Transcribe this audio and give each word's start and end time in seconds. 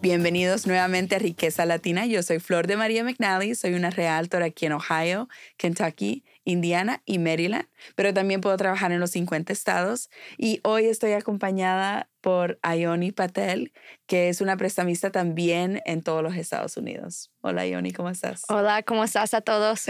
Bienvenidos 0.00 0.68
nuevamente 0.68 1.16
a 1.16 1.18
Riqueza 1.18 1.66
Latina. 1.66 2.06
Yo 2.06 2.22
soy 2.22 2.38
Flor 2.38 2.68
de 2.68 2.76
María 2.76 3.02
McNally, 3.02 3.56
soy 3.56 3.74
una 3.74 3.90
realtor 3.90 4.44
aquí 4.44 4.66
en 4.66 4.72
Ohio, 4.72 5.28
Kentucky, 5.56 6.24
Indiana 6.44 7.02
y 7.04 7.18
Maryland, 7.18 7.66
pero 7.96 8.14
también 8.14 8.40
puedo 8.40 8.56
trabajar 8.56 8.92
en 8.92 9.00
los 9.00 9.10
50 9.10 9.52
estados. 9.52 10.08
Y 10.36 10.60
hoy 10.62 10.84
estoy 10.84 11.14
acompañada 11.14 12.08
por 12.20 12.60
Ioni 12.62 13.10
Patel, 13.10 13.72
que 14.06 14.28
es 14.28 14.40
una 14.40 14.56
prestamista 14.56 15.10
también 15.10 15.82
en 15.84 16.02
todos 16.02 16.22
los 16.22 16.36
Estados 16.36 16.76
Unidos. 16.76 17.32
Hola 17.40 17.66
Ioni, 17.66 17.92
¿cómo 17.92 18.08
estás? 18.08 18.42
Hola, 18.48 18.84
¿cómo 18.84 19.02
estás 19.02 19.34
a 19.34 19.40
todos? 19.40 19.86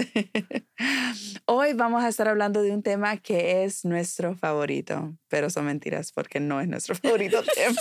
Hoy 1.44 1.74
vamos 1.74 2.02
a 2.02 2.08
estar 2.08 2.28
hablando 2.28 2.62
de 2.62 2.72
un 2.72 2.82
tema 2.82 3.18
que 3.18 3.64
es 3.64 3.84
nuestro 3.84 4.34
favorito, 4.34 5.18
pero 5.28 5.50
son 5.50 5.66
mentiras 5.66 6.12
porque 6.12 6.40
no 6.40 6.62
es 6.62 6.68
nuestro 6.68 6.94
favorito 6.94 7.42
tema. 7.54 7.80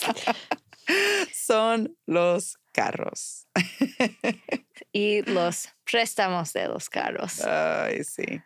Son 1.48 1.98
los 2.06 2.58
carros. 2.74 3.48
y 4.92 5.22
los 5.22 5.70
préstamos 5.90 6.52
de 6.52 6.68
los 6.68 6.90
carros. 6.90 7.42
Ay, 7.46 8.04
sí. 8.04 8.42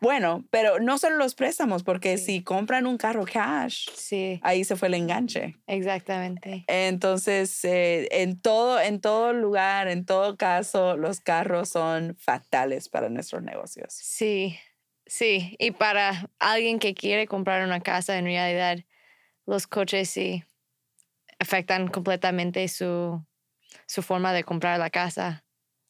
Bueno, 0.00 0.44
pero 0.50 0.78
no 0.78 0.98
solo 0.98 1.16
los 1.16 1.34
préstamos, 1.34 1.82
porque 1.82 2.16
Sí. 2.18 2.24
si 2.26 2.44
compran 2.44 2.86
un 2.86 2.96
carro 2.96 3.24
cash, 3.24 3.88
Sí, 3.94 4.38
ahí 4.44 4.62
se 4.64 4.76
fue 4.76 4.86
el 4.88 4.94
enganche. 4.94 5.56
exactamente. 5.66 6.64
Entonces, 6.68 7.64
eh, 7.64 8.06
en, 8.12 8.38
todo, 8.40 8.78
en 8.80 9.00
todo 9.00 9.32
lugar, 9.32 9.88
en 9.88 10.04
todo 10.04 10.36
caso, 10.36 10.96
los 10.96 11.20
carros 11.20 11.70
son 11.70 12.14
fatales 12.18 12.88
para 12.88 13.08
nuestros 13.08 13.42
negocios. 13.42 13.92
Sí, 13.92 14.56
sí. 15.06 15.56
Y 15.58 15.72
para 15.72 16.30
alguien 16.38 16.78
que 16.78 16.94
quiere 16.94 17.26
comprar 17.26 17.64
una 17.64 17.80
casa, 17.80 18.16
en 18.18 18.26
realidad, 18.26 18.78
los 19.46 19.66
coches 19.66 20.10
sí 20.10 20.44
afectan 21.38 21.88
completamente 21.88 22.66
su, 22.68 23.24
su 23.86 24.02
forma 24.02 24.32
de 24.32 24.44
comprar 24.44 24.78
la 24.78 24.90
casa. 24.90 25.44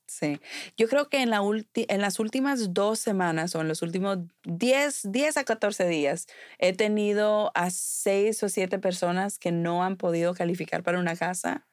Sí. 0.08 0.40
Yo 0.76 0.88
creo 0.88 1.08
que 1.08 1.20
en, 1.20 1.30
la 1.30 1.40
en 1.74 2.00
las 2.00 2.20
últimas 2.20 2.72
dos 2.72 3.00
semanas 3.00 3.56
o 3.56 3.60
en 3.60 3.66
los 3.68 3.82
últimos 3.82 4.18
10, 4.44 5.10
10 5.10 5.36
a 5.36 5.44
14 5.44 5.88
días 5.88 6.26
he 6.58 6.72
tenido 6.72 7.50
a 7.54 7.70
seis 7.70 8.40
o 8.44 8.48
siete 8.48 8.78
personas 8.78 9.38
que 9.38 9.50
no 9.50 9.82
han 9.82 9.96
podido 9.96 10.32
calificar 10.34 10.84
para 10.84 11.00
una 11.00 11.16
casa 11.16 11.66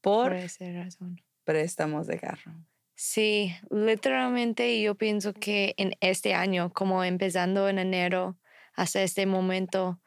por 0.00 0.30
Por 0.30 0.36
esa 0.36 0.64
razón. 0.72 1.20
préstamos 1.44 2.06
de 2.06 2.18
carro. 2.18 2.52
Sí, 2.94 3.54
literalmente 3.70 4.80
yo 4.80 4.94
pienso 4.96 5.32
que 5.34 5.74
en 5.76 5.94
este 6.00 6.34
año, 6.34 6.72
como 6.72 7.02
empezando 7.04 7.68
en 7.68 7.78
enero 7.78 8.38
hasta 8.74 9.02
este 9.02 9.26
momento, 9.26 10.00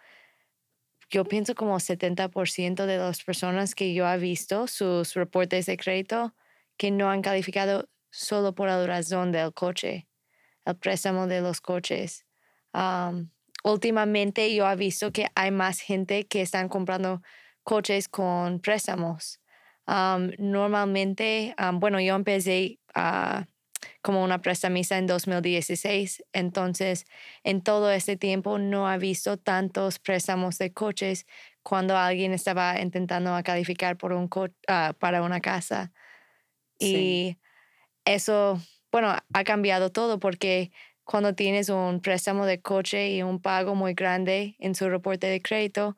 yo 1.09 1.25
pienso 1.25 1.55
como 1.55 1.79
70% 1.79 2.85
de 2.85 2.97
las 2.97 3.23
personas 3.23 3.75
que 3.75 3.93
yo 3.93 4.07
he 4.07 4.17
visto 4.17 4.67
sus 4.67 5.13
reportes 5.13 5.65
de 5.65 5.77
crédito 5.77 6.33
que 6.77 6.91
no 6.91 7.09
han 7.09 7.21
calificado 7.21 7.87
solo 8.09 8.55
por 8.55 8.67
la 8.67 8.85
razón 8.85 9.31
del 9.31 9.53
coche, 9.53 10.07
el 10.65 10.75
préstamo 10.77 11.27
de 11.27 11.41
los 11.41 11.61
coches. 11.61 12.25
Am, 12.73 13.31
últimamente 13.63 14.53
yo 14.53 14.69
he 14.69 14.75
visto 14.75 15.11
que 15.11 15.27
hay 15.35 15.51
más 15.51 15.79
gente 15.79 16.25
que 16.27 16.41
están 16.41 16.69
comprando 16.69 17.21
coches 17.63 18.07
con 18.09 18.59
préstamos. 18.59 19.39
Am, 19.85 20.31
normalmente, 20.39 21.53
am, 21.57 21.79
bueno, 21.79 21.99
yo 21.99 22.15
empecé 22.15 22.79
ah, 22.95 23.45
como 24.01 24.23
una 24.23 24.41
prestamista 24.41 24.97
en 24.97 25.07
2016, 25.07 26.23
entonces 26.33 27.05
en 27.43 27.61
todo 27.61 27.91
este 27.91 28.17
tiempo 28.17 28.57
no 28.59 28.91
he 28.91 28.97
visto 28.97 29.37
tantos 29.37 29.99
préstamos 29.99 30.57
de 30.57 30.73
coches 30.73 31.25
cuando 31.63 31.97
alguien 31.97 32.33
estaba 32.33 32.79
intentando 32.79 33.31
calificar 33.43 33.97
por 33.97 34.13
un 34.13 34.27
co- 34.27 34.49
ah, 34.67 34.93
para 34.99 35.21
una 35.23 35.41
casa. 35.41 35.91
Sí. 36.79 36.87
Y 36.87 37.37
eso, 38.05 38.61
bueno, 38.91 39.15
ha 39.33 39.43
cambiado 39.43 39.91
todo 39.91 40.19
porque 40.19 40.71
cuando 41.03 41.35
tienes 41.35 41.69
un 41.69 42.01
préstamo 42.01 42.45
de 42.45 42.61
coche 42.61 43.11
y 43.11 43.23
un 43.23 43.41
pago 43.41 43.75
muy 43.75 43.93
grande 43.93 44.55
en 44.59 44.75
su 44.75 44.89
reporte 44.89 45.27
de 45.27 45.41
crédito, 45.41 45.97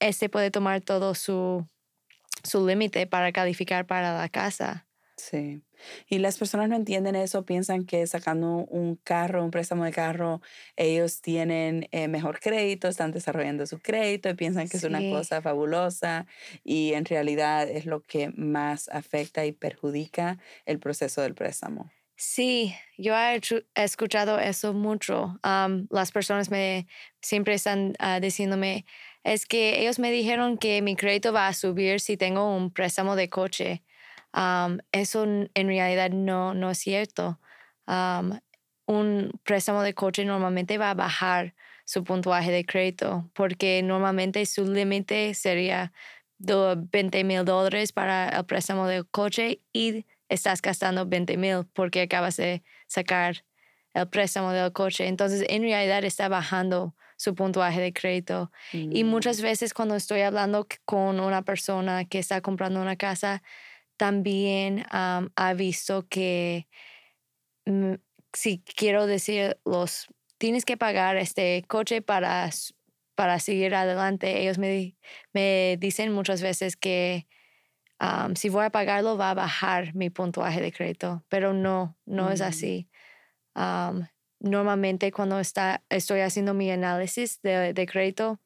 este 0.00 0.28
puede 0.28 0.50
tomar 0.50 0.80
todo 0.80 1.14
su, 1.14 1.66
su 2.44 2.66
límite 2.66 3.06
para 3.06 3.32
calificar 3.32 3.86
para 3.86 4.16
la 4.18 4.28
casa. 4.28 4.88
Sí. 5.16 5.62
Y 6.08 6.18
las 6.18 6.38
personas 6.38 6.68
no 6.68 6.76
entienden 6.76 7.14
eso, 7.16 7.44
piensan 7.44 7.84
que 7.84 8.06
sacando 8.06 8.64
un 8.68 8.96
carro, 8.96 9.44
un 9.44 9.50
préstamo 9.50 9.84
de 9.84 9.92
carro, 9.92 10.40
ellos 10.76 11.20
tienen 11.20 11.88
eh, 11.92 12.08
mejor 12.08 12.40
crédito, 12.40 12.88
están 12.88 13.12
desarrollando 13.12 13.66
su 13.66 13.78
crédito 13.78 14.28
y 14.28 14.34
piensan 14.34 14.68
que 14.68 14.76
es 14.76 14.84
una 14.84 15.00
cosa 15.10 15.42
fabulosa 15.42 16.26
y 16.64 16.92
en 16.92 17.04
realidad 17.04 17.68
es 17.68 17.86
lo 17.86 18.02
que 18.02 18.30
más 18.36 18.88
afecta 18.88 19.46
y 19.46 19.52
perjudica 19.52 20.38
el 20.64 20.78
proceso 20.78 21.22
del 21.22 21.34
préstamo. 21.34 21.90
Sí, 22.18 22.74
yo 22.96 23.14
he 23.14 23.38
escuchado 23.74 24.38
eso 24.38 24.72
mucho. 24.72 25.38
Las 25.90 26.12
personas 26.12 26.50
me 26.50 26.86
siempre 27.20 27.54
están 27.54 27.92
ah, 27.98 28.20
diciéndome, 28.20 28.86
es 29.22 29.44
que 29.44 29.80
ellos 29.80 29.98
me 29.98 30.10
dijeron 30.10 30.56
que 30.56 30.80
mi 30.80 30.96
crédito 30.96 31.32
va 31.32 31.48
a 31.48 31.52
subir 31.52 32.00
si 32.00 32.16
tengo 32.16 32.56
un 32.56 32.72
préstamo 32.72 33.16
de 33.16 33.28
coche. 33.28 33.82
Am, 34.36 34.80
eso 34.92 35.24
en 35.24 35.50
realidad 35.68 36.10
no, 36.10 36.54
no 36.54 36.70
es 36.70 36.78
cierto. 36.78 37.40
Am, 37.86 38.40
un 38.86 39.32
préstamo 39.44 39.82
de 39.82 39.94
coche 39.94 40.24
normalmente 40.24 40.78
va 40.78 40.90
a 40.90 40.94
bajar 40.94 41.54
su 41.84 42.04
puntuaje 42.04 42.52
de 42.52 42.64
crédito 42.66 43.30
porque 43.34 43.82
normalmente 43.82 44.44
su 44.46 44.64
límite 44.70 45.34
sería 45.34 45.92
de 46.38 46.76
20 46.92 47.24
mil 47.24 47.44
dólares 47.44 47.92
para 47.92 48.28
el 48.28 48.44
préstamo 48.46 48.86
del 48.86 49.08
coche 49.08 49.62
y 49.72 50.06
estás 50.28 50.60
gastando 50.62 51.06
20 51.06 51.36
mil 51.36 51.66
porque 51.72 52.02
acabas 52.02 52.36
de 52.36 52.62
sacar 52.88 53.44
el 53.94 54.08
préstamo 54.08 54.52
del 54.52 54.72
coche. 54.72 55.06
Entonces, 55.08 55.44
en 55.48 55.62
realidad 55.62 56.04
está 56.04 56.28
bajando 56.28 56.94
su 57.16 57.34
puntuaje 57.34 57.80
de 57.80 57.92
crédito. 57.94 58.52
Y 58.90 59.04
Mm, 59.04 59.04
muchas 59.04 59.40
veces 59.40 59.72
cuando 59.74 59.94
estoy 59.96 60.20
hablando 60.20 60.66
con 60.84 61.18
una 61.20 61.42
persona 61.42 62.04
que 62.04 62.18
está 62.18 62.40
comprando 62.42 62.80
una 62.82 62.96
casa, 62.96 63.42
también 63.96 64.84
am, 64.90 65.30
ha 65.36 65.54
visto 65.54 66.06
que 66.08 66.68
mm, 67.66 67.94
si 68.32 68.60
quiero 68.60 69.06
decir 69.06 69.58
los 69.64 70.06
tienes 70.38 70.64
que 70.64 70.76
pagar 70.76 71.16
este 71.16 71.64
coche 71.68 72.02
para 72.02 72.50
para 73.14 73.38
seguir 73.40 73.74
adelante. 73.74 74.40
Ellos 74.42 74.58
me, 74.58 74.94
me 75.32 75.76
dicen 75.80 76.12
muchas 76.12 76.42
veces 76.42 76.76
que 76.76 77.26
si 78.34 78.48
voy 78.50 78.66
a 78.66 78.70
pagarlo 78.70 79.16
va 79.16 79.30
a 79.30 79.34
bajar 79.34 79.94
mi 79.94 80.10
puntuaje 80.10 80.60
de 80.60 80.72
crédito, 80.72 81.24
pero 81.28 81.54
no, 81.54 81.98
no 82.06 82.30
es 82.30 82.40
Mm. 82.40 82.44
así. 82.44 82.88
Normalmente 84.40 85.12
cuando 85.12 85.40
está, 85.40 85.82
estoy 85.88 86.20
haciendo 86.20 86.52
mi 86.54 86.70
análisis 86.70 87.40
de, 87.42 87.72
de 87.72 87.86
crédito, 87.86 88.40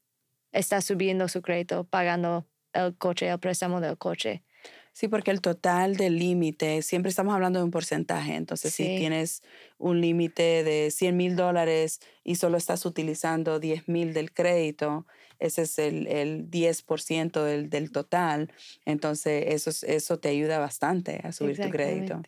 está 0.52 0.80
subiendo 0.80 1.28
su 1.28 1.42
crédito 1.42 1.84
pagando 1.84 2.46
el 2.72 2.96
coche, 2.96 3.28
el 3.28 3.40
préstamo 3.40 3.80
del 3.80 3.98
coche. 3.98 4.44
Sí, 4.92 5.08
porque 5.08 5.30
el 5.30 5.40
total 5.40 5.96
del 5.96 6.18
límite, 6.18 6.82
siempre 6.82 7.10
estamos 7.10 7.34
hablando 7.34 7.58
de 7.60 7.64
un 7.64 7.70
porcentaje. 7.70 8.34
Entonces, 8.34 8.74
si 8.74 8.88
Sí. 8.88 8.90
tienes 8.90 9.42
un 9.78 10.00
límite 10.00 10.62
de 10.64 10.90
100 10.90 11.16
mil 11.16 11.36
dólares 11.36 12.00
y 12.24 12.34
solo 12.36 12.56
estás 12.58 12.84
utilizando 12.84 13.60
10 13.60 13.88
mil 13.88 14.12
del 14.12 14.32
crédito, 14.32 15.06
ese 15.38 15.62
es 15.62 15.78
el, 15.78 16.06
el 16.08 16.50
10% 16.50 17.44
del, 17.44 17.70
del 17.70 17.92
total. 17.92 18.52
Entonces, 18.84 19.44
eso, 19.48 19.70
es- 19.70 19.84
eso 19.84 20.18
te 20.18 20.28
ayuda 20.28 20.58
bastante 20.58 21.20
a 21.24 21.32
subir 21.32 21.60
tu 21.60 21.70
crédito. 21.70 22.26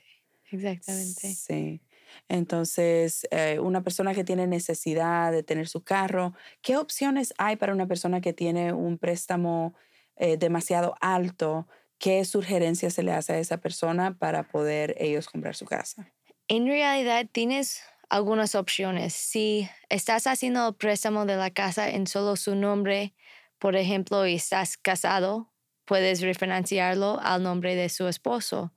Exactamente. 0.50 1.38
Sí. 1.38 1.82
Entonces, 2.28 3.26
eh, 3.30 3.58
una 3.60 3.82
persona 3.82 4.14
que 4.14 4.24
tiene 4.24 4.46
necesidad 4.46 5.32
de 5.32 5.42
tener 5.42 5.68
su 5.68 5.82
carro, 5.84 6.34
¿qué 6.62 6.76
opciones 6.76 7.32
hay 7.38 7.56
para 7.56 7.72
una 7.74 7.86
persona 7.86 8.20
que 8.20 8.32
tiene 8.32 8.72
un 8.72 8.98
préstamo 8.98 9.74
eh, 10.16 10.36
demasiado 10.36 10.94
alto? 11.00 11.68
¿Qué 12.02 12.24
sugerencias 12.24 12.94
se 12.94 13.04
le 13.04 13.12
hace 13.12 13.32
a 13.32 13.38
esa 13.38 13.58
persona 13.58 14.18
para 14.18 14.42
poder 14.42 14.96
ellos 14.98 15.28
comprar 15.28 15.54
su 15.54 15.66
casa? 15.66 16.12
En 16.48 16.66
realidad 16.66 17.28
tienes 17.30 17.80
algunas 18.08 18.56
opciones. 18.56 19.14
Si 19.14 19.68
estás 19.88 20.26
haciendo 20.26 20.66
el 20.66 20.74
préstamo 20.74 21.26
de 21.26 21.36
la 21.36 21.50
casa 21.50 21.88
en 21.90 22.08
solo 22.08 22.34
su 22.34 22.56
nombre, 22.56 23.14
por 23.60 23.76
ejemplo, 23.76 24.26
y 24.26 24.34
estás 24.34 24.76
casado, 24.76 25.52
puedes 25.84 26.22
refinanciarlo 26.22 27.20
al 27.22 27.44
nombre 27.44 27.76
de 27.76 27.88
su 27.88 28.08
esposo 28.08 28.72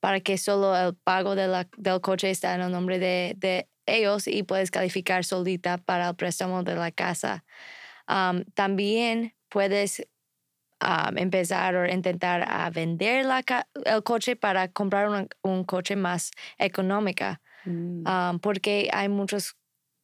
para 0.00 0.18
que 0.18 0.36
solo 0.36 0.76
el 0.76 0.96
pago 0.96 1.36
de 1.36 1.66
del 1.76 2.00
coche 2.00 2.30
está 2.30 2.56
en 2.56 2.62
el 2.62 2.72
nombre 2.72 2.98
de, 2.98 3.34
de 3.36 3.68
ellos 3.86 4.26
y 4.26 4.42
puedes 4.42 4.72
calificar 4.72 5.24
solita 5.24 5.78
para 5.78 6.08
el 6.08 6.16
préstamo 6.16 6.64
de 6.64 6.74
la 6.74 6.90
casa. 6.90 7.44
Am, 8.08 8.44
también 8.54 9.36
puedes 9.48 10.08
am, 10.80 11.18
empezar 11.18 11.76
o 11.76 11.86
intentar 11.86 12.44
a 12.48 12.70
vender 12.70 13.24
la 13.26 13.42
ca- 13.42 13.68
el 13.84 14.02
coche 14.02 14.36
para 14.36 14.68
comprar 14.68 15.08
un, 15.08 15.28
un 15.42 15.64
coche 15.64 15.96
más 15.96 16.30
económica, 16.58 17.40
Mm. 17.66 18.04
porque 18.42 18.90
hay 18.92 19.08
muchos 19.08 19.56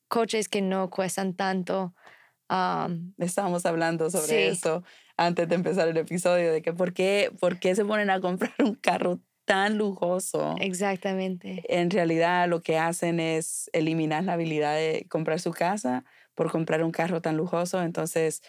coches 0.09 0.49
que 0.49 0.63
no 0.63 0.91
cuestan 0.91 1.35
tanto. 1.37 1.95
am, 2.49 3.15
Estábamos 3.19 3.67
hablando 3.67 4.11
sobre 4.11 4.27
Sí. 4.29 4.49
eso 4.49 4.83
antes 5.17 5.49
de 5.49 5.55
empezar 5.57 5.89
el 5.89 5.97
episodio, 5.99 6.53
de 6.53 6.63
que 6.63 6.73
por 6.73 6.95
qué, 6.95 7.31
por 7.41 7.59
qué 7.59 7.75
se 7.75 7.85
ponen 7.85 8.11
a 8.11 8.21
comprar 8.21 8.53
un 8.61 8.75
carro 8.77 9.21
tan 9.45 9.77
lujoso. 9.79 10.55
exactamente. 10.61 11.65
En 11.69 11.91
realidad 11.91 12.49
lo 12.49 12.63
que 12.63 12.79
hacen 12.79 13.21
es 13.21 13.69
eliminar 13.73 14.25
la 14.25 14.35
habilidad 14.35 14.75
de 14.77 15.07
comprar 15.11 15.41
su 15.41 15.53
casa 15.53 16.05
por 16.35 16.51
comprar 16.51 16.83
un 16.85 16.93
carro 16.93 17.21
tan 17.21 17.37
lujoso, 17.37 17.83
entonces 17.83 18.43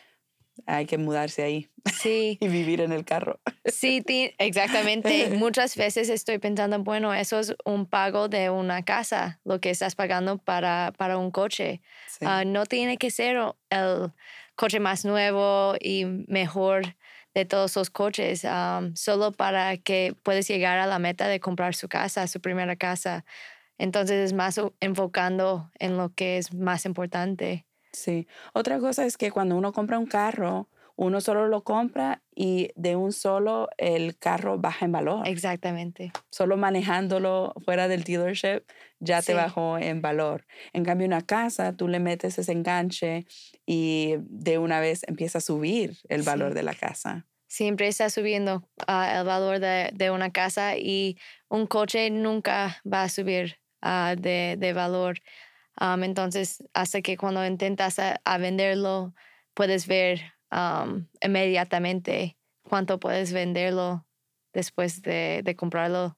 hay 0.65 0.86
que 0.86 0.98
mudarse 0.98 1.44
ahí 1.44 1.69
Sí. 2.01 2.38
y 2.42 2.48
vivir 2.48 2.81
en 2.81 2.92
el 2.92 3.06
carro. 3.06 3.39
Sí, 3.65 4.03
exactamente. 4.38 5.30
Muchas 5.36 5.75
veces 5.75 6.09
estoy 6.09 6.38
pensando, 6.38 6.80
bueno, 6.83 7.13
eso 7.13 7.39
es 7.39 7.56
un 7.65 7.86
pago 7.86 8.27
de 8.30 8.50
una 8.50 8.83
casa, 8.83 9.39
lo 9.44 9.59
que 9.59 9.69
estás 9.69 9.95
pagando 9.95 10.38
para, 10.38 10.94
para 10.98 11.18
un 11.18 11.31
coche. 11.31 11.81
Sí. 12.07 12.25
Ah, 12.27 12.44
no 12.45 12.65
tiene 12.65 12.98
que 12.98 13.12
ser 13.12 13.38
el 13.69 14.12
coche 14.56 14.80
más 14.80 15.06
nuevo 15.06 15.75
y 15.80 16.06
mejor 16.06 16.95
de 17.33 17.45
todos 17.45 17.75
los 17.75 17.89
coches, 17.89 18.45
solo 18.95 19.31
para 19.31 19.77
que 19.77 20.13
puedas 20.24 20.48
llegar 20.48 20.77
a 20.80 20.86
la 20.86 21.00
meta 21.00 21.27
de 21.27 21.39
comprar 21.39 21.75
su 21.75 21.88
casa, 21.88 22.27
su 22.27 22.42
primera 22.42 22.75
casa. 22.75 23.25
Entonces 23.77 24.18
es 24.25 24.33
más 24.33 24.59
enfocando 24.80 25.71
en 25.80 25.98
lo 25.98 26.13
que 26.13 26.38
es 26.38 26.53
más 26.53 26.86
importante. 26.86 27.65
Sí. 27.94 28.28
Otra 28.54 28.80
cosa 28.80 29.06
es 29.06 29.18
que 29.18 29.32
cuando 29.32 29.56
uno 29.56 29.72
compra 29.74 30.00
un 30.00 30.06
carro, 30.06 30.70
uno 30.96 31.20
solo 31.22 31.48
lo 31.48 31.64
compra 31.64 32.22
y 32.36 32.70
de 32.76 32.96
un 32.96 33.12
solo 33.12 33.70
el 33.78 34.18
carro 34.18 34.58
baja 34.60 34.86
en 34.86 34.92
valor. 34.92 35.28
Exactamente. 35.28 36.12
Solo 36.30 36.58
manejándolo 36.58 37.54
fuera 37.66 37.88
del 37.88 38.04
dealership 38.04 38.62
ya 39.00 39.22
te 39.22 39.34
bajó 39.34 39.78
en 39.80 40.02
valor. 40.02 40.46
En 40.74 40.86
cambio, 40.86 41.08
una 41.08 41.22
casa, 41.22 41.74
tú 41.76 41.88
le 41.88 42.00
metes 42.00 42.38
ese 42.38 42.52
enganche 42.52 43.26
y 43.66 44.16
de 44.20 44.58
una 44.60 44.80
vez 44.80 45.02
empieza 45.08 45.40
a 45.40 45.42
subir 45.42 45.98
el 46.08 46.22
valor 46.24 46.50
Sí. 46.52 46.56
de 46.56 46.64
la 46.64 46.76
casa. 46.76 47.26
siempre 47.48 47.88
está 47.88 48.10
subiendo 48.10 48.64
ah, 48.88 49.20
el 49.20 49.26
valor 49.26 49.60
de, 49.60 49.90
de 49.94 50.12
una 50.12 50.32
casa 50.32 50.78
y 50.78 51.18
un 51.50 51.68
coche 51.68 52.10
nunca 52.12 52.80
va 52.92 53.04
a 53.04 53.10
subir 53.10 53.60
ah, 53.82 54.16
de, 54.18 54.56
de 54.58 54.74
valor. 54.74 55.20
Am, 55.76 56.04
entonces, 56.04 56.64
hasta 56.74 57.02
que 57.02 57.18
cuando 57.18 57.46
intentas 57.46 58.00
a, 58.00 58.22
a 58.26 58.38
venderlo, 58.38 59.14
puedes 59.54 59.88
ver 59.88 60.22
am, 60.50 61.10
inmediatamente 61.22 62.38
cuánto 62.64 63.00
puedes 63.00 63.34
venderlo 63.34 64.08
después 64.54 65.02
de, 65.02 65.42
de 65.44 65.56
comprarlo. 65.56 66.18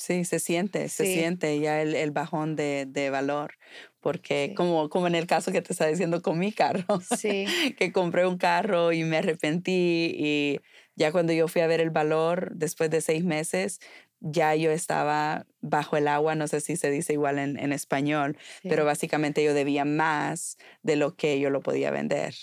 Sí, 0.00 0.24
se 0.24 0.38
siente, 0.38 0.88
se 0.88 1.06
siente 1.06 1.58
ya 1.58 1.82
el, 1.82 1.96
el 1.96 2.12
bajón 2.12 2.54
de, 2.54 2.86
de 2.86 3.10
valor. 3.10 3.54
Porque 4.00 4.52
Sí. 4.52 4.54
como, 4.54 4.88
como 4.88 5.08
en 5.08 5.16
el 5.16 5.26
caso 5.26 5.50
que 5.50 5.60
te 5.60 5.72
está 5.72 5.86
diciendo 5.88 6.22
con 6.22 6.38
mi 6.38 6.52
carro, 6.52 6.84
Sí, 6.98 7.58
que 7.76 7.90
compré 7.92 8.24
un 8.26 8.38
carro 8.38 8.92
y 8.92 9.02
me 9.02 9.16
arrepentí 9.18 10.12
y 10.16 10.60
ya 10.94 11.10
cuando 11.10 11.32
yo 11.32 11.48
fui 11.48 11.62
a 11.62 11.66
ver 11.66 11.80
el 11.80 11.90
valor 11.90 12.52
después 12.54 12.90
de 12.90 13.00
seis 13.00 13.24
meses, 13.24 13.80
ya 14.20 14.54
yo 14.54 14.70
estaba 14.70 15.46
bajo 15.60 15.96
el 15.96 16.08
agua, 16.08 16.34
no 16.34 16.48
sé 16.48 16.60
si 16.60 16.76
se 16.76 16.90
dice 16.90 17.12
igual 17.12 17.38
en, 17.38 17.58
en 17.58 17.72
español, 17.72 18.36
sí, 18.62 18.68
pero 18.68 18.84
básicamente 18.84 19.44
yo 19.44 19.54
debía 19.54 19.84
más 19.84 20.56
de 20.82 20.96
lo 20.96 21.16
que 21.16 21.38
yo 21.40 21.50
lo 21.50 21.60
podía 21.60 21.90
vender. 21.90 22.34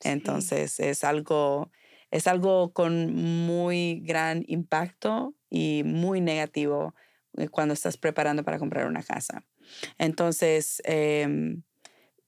sí. 0.00 0.10
Entonces 0.10 0.80
es 0.80 1.04
algo, 1.04 1.70
es 2.10 2.26
algo 2.26 2.72
con 2.72 3.14
muy 3.14 4.00
gran 4.04 4.44
impacto 4.46 5.34
y 5.50 5.82
muy 5.84 6.20
negativo 6.20 6.94
eh, 7.36 7.48
cuando 7.48 7.74
estás 7.74 7.96
preparando 7.96 8.44
para 8.44 8.58
comprar 8.58 8.86
una 8.86 9.02
casa. 9.02 9.44
Entonces, 9.98 10.82
em, 10.84 11.62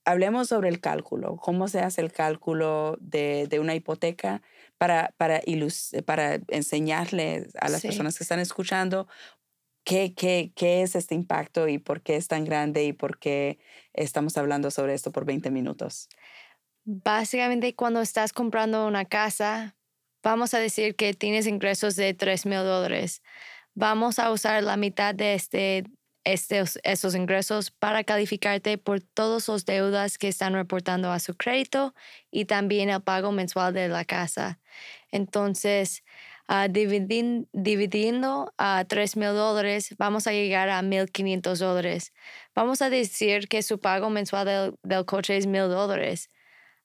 hablemos 0.05 0.49
sobre 0.49 0.69
el 0.69 0.79
cálculo. 0.81 1.37
¿Cómo 1.37 1.67
se 1.67 1.81
hace 1.81 2.01
el 2.01 2.11
cálculo 2.11 2.97
de, 2.99 3.47
de 3.49 3.59
una 3.59 3.75
hipoteca 3.75 4.41
para, 4.77 5.13
para, 5.17 5.41
ilus- 5.43 6.03
para 6.05 6.39
enseñarles 6.49 7.49
a 7.59 7.69
las 7.69 7.81
Sí. 7.81 7.87
personas 7.87 8.17
que 8.17 8.23
están 8.23 8.39
escuchando 8.39 9.07
qué, 9.85 10.13
qué, 10.15 10.53
qué 10.55 10.83
es 10.83 10.95
este 10.95 11.15
impacto 11.15 11.67
y 11.67 11.79
por 11.79 12.01
qué 12.03 12.15
es 12.17 12.27
tan 12.27 12.45
grande 12.45 12.85
y 12.85 12.93
por 12.93 13.19
qué 13.19 13.59
estamos 13.93 14.37
hablando 14.37 14.71
sobre 14.71 14.93
esto 14.95 15.11
por 15.11 15.25
20 15.25 15.51
minutos? 15.51 16.09
Básicamente, 16.85 17.75
cuando 17.75 18.01
estás 18.01 18.31
comprando 18.33 18.87
una 18.87 19.05
casa, 19.05 19.75
vamos 20.23 20.53
a 20.53 20.59
decir 20.59 20.95
que 20.95 21.13
tienes 21.13 21.45
ingresos 21.47 21.95
de 21.97 22.13
3 22.13 22.45
mil 22.45 22.59
dólares. 22.59 23.21
Vamos 23.75 24.19
a 24.19 24.31
usar 24.31 24.63
la 24.63 24.77
mitad 24.77 25.15
de 25.15 25.33
este, 25.35 25.83
estos, 26.33 26.79
esos 26.83 27.15
ingresos 27.15 27.71
para 27.71 28.03
calificarte 28.03 28.77
por 28.77 29.01
todas 29.01 29.47
las 29.49 29.65
deudas 29.65 30.17
que 30.17 30.27
están 30.29 30.53
reportando 30.53 31.11
a 31.11 31.19
su 31.19 31.35
crédito 31.35 31.93
y 32.31 32.45
también 32.45 32.89
el 32.89 33.01
pago 33.01 33.31
mensual 33.31 33.73
de 33.73 33.87
la 33.89 34.05
casa. 34.05 34.59
Entonces, 35.11 36.03
ah, 36.47 36.67
dividin- 36.67 37.47
dividiendo 37.53 38.53
a 38.57 38.85
3 38.87 39.15
mil 39.17 39.29
dólares, 39.33 39.95
vamos 39.97 40.27
a 40.27 40.31
llegar 40.31 40.69
a 40.69 40.81
1.500 40.81 41.59
dólares. 41.59 42.13
Vamos 42.55 42.81
a 42.81 42.89
decir 42.89 43.47
que 43.47 43.61
su 43.63 43.79
pago 43.79 44.09
mensual 44.09 44.45
del, 44.45 44.75
del 44.83 45.05
coche 45.05 45.37
es 45.37 45.47
1.000 45.47 45.67
dólares 45.69 46.29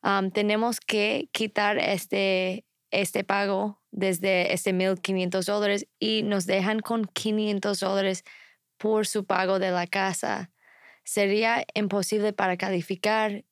um, 0.02 0.30
tenemos 0.30 0.80
que 0.80 1.28
quitar 1.32 1.78
este, 1.78 2.64
este 2.90 3.24
pago 3.24 3.80
desde 3.90 4.52
este 4.52 4.72
1.500 4.72 5.46
dólares 5.46 5.86
y 5.98 6.22
nos 6.22 6.46
dejan 6.46 6.80
con 6.80 7.04
500 7.06 7.80
dólares 7.80 8.24
por 8.82 9.06
su 9.06 9.24
pago 9.24 9.60
de 9.60 9.70
la 9.70 9.86
casa. 9.86 10.50
Sería 11.04 11.64
imposible 11.74 12.32
para 12.32 12.56
calificar 12.56 13.44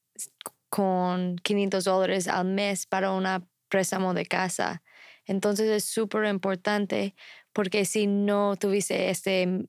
con 0.69 1.37
500 1.37 1.85
dólares 1.85 2.27
al 2.27 2.47
mes 2.47 2.87
para 2.87 3.13
un 3.13 3.25
préstamo 3.69 4.13
de 4.13 4.27
casa. 4.27 4.83
Entonces 5.25 5.69
es 5.69 5.85
súper 5.85 6.25
importante 6.25 7.15
porque 7.53 7.85
si 7.85 8.09
no 8.09 8.57
tuviese 8.57 9.11
este 9.11 9.69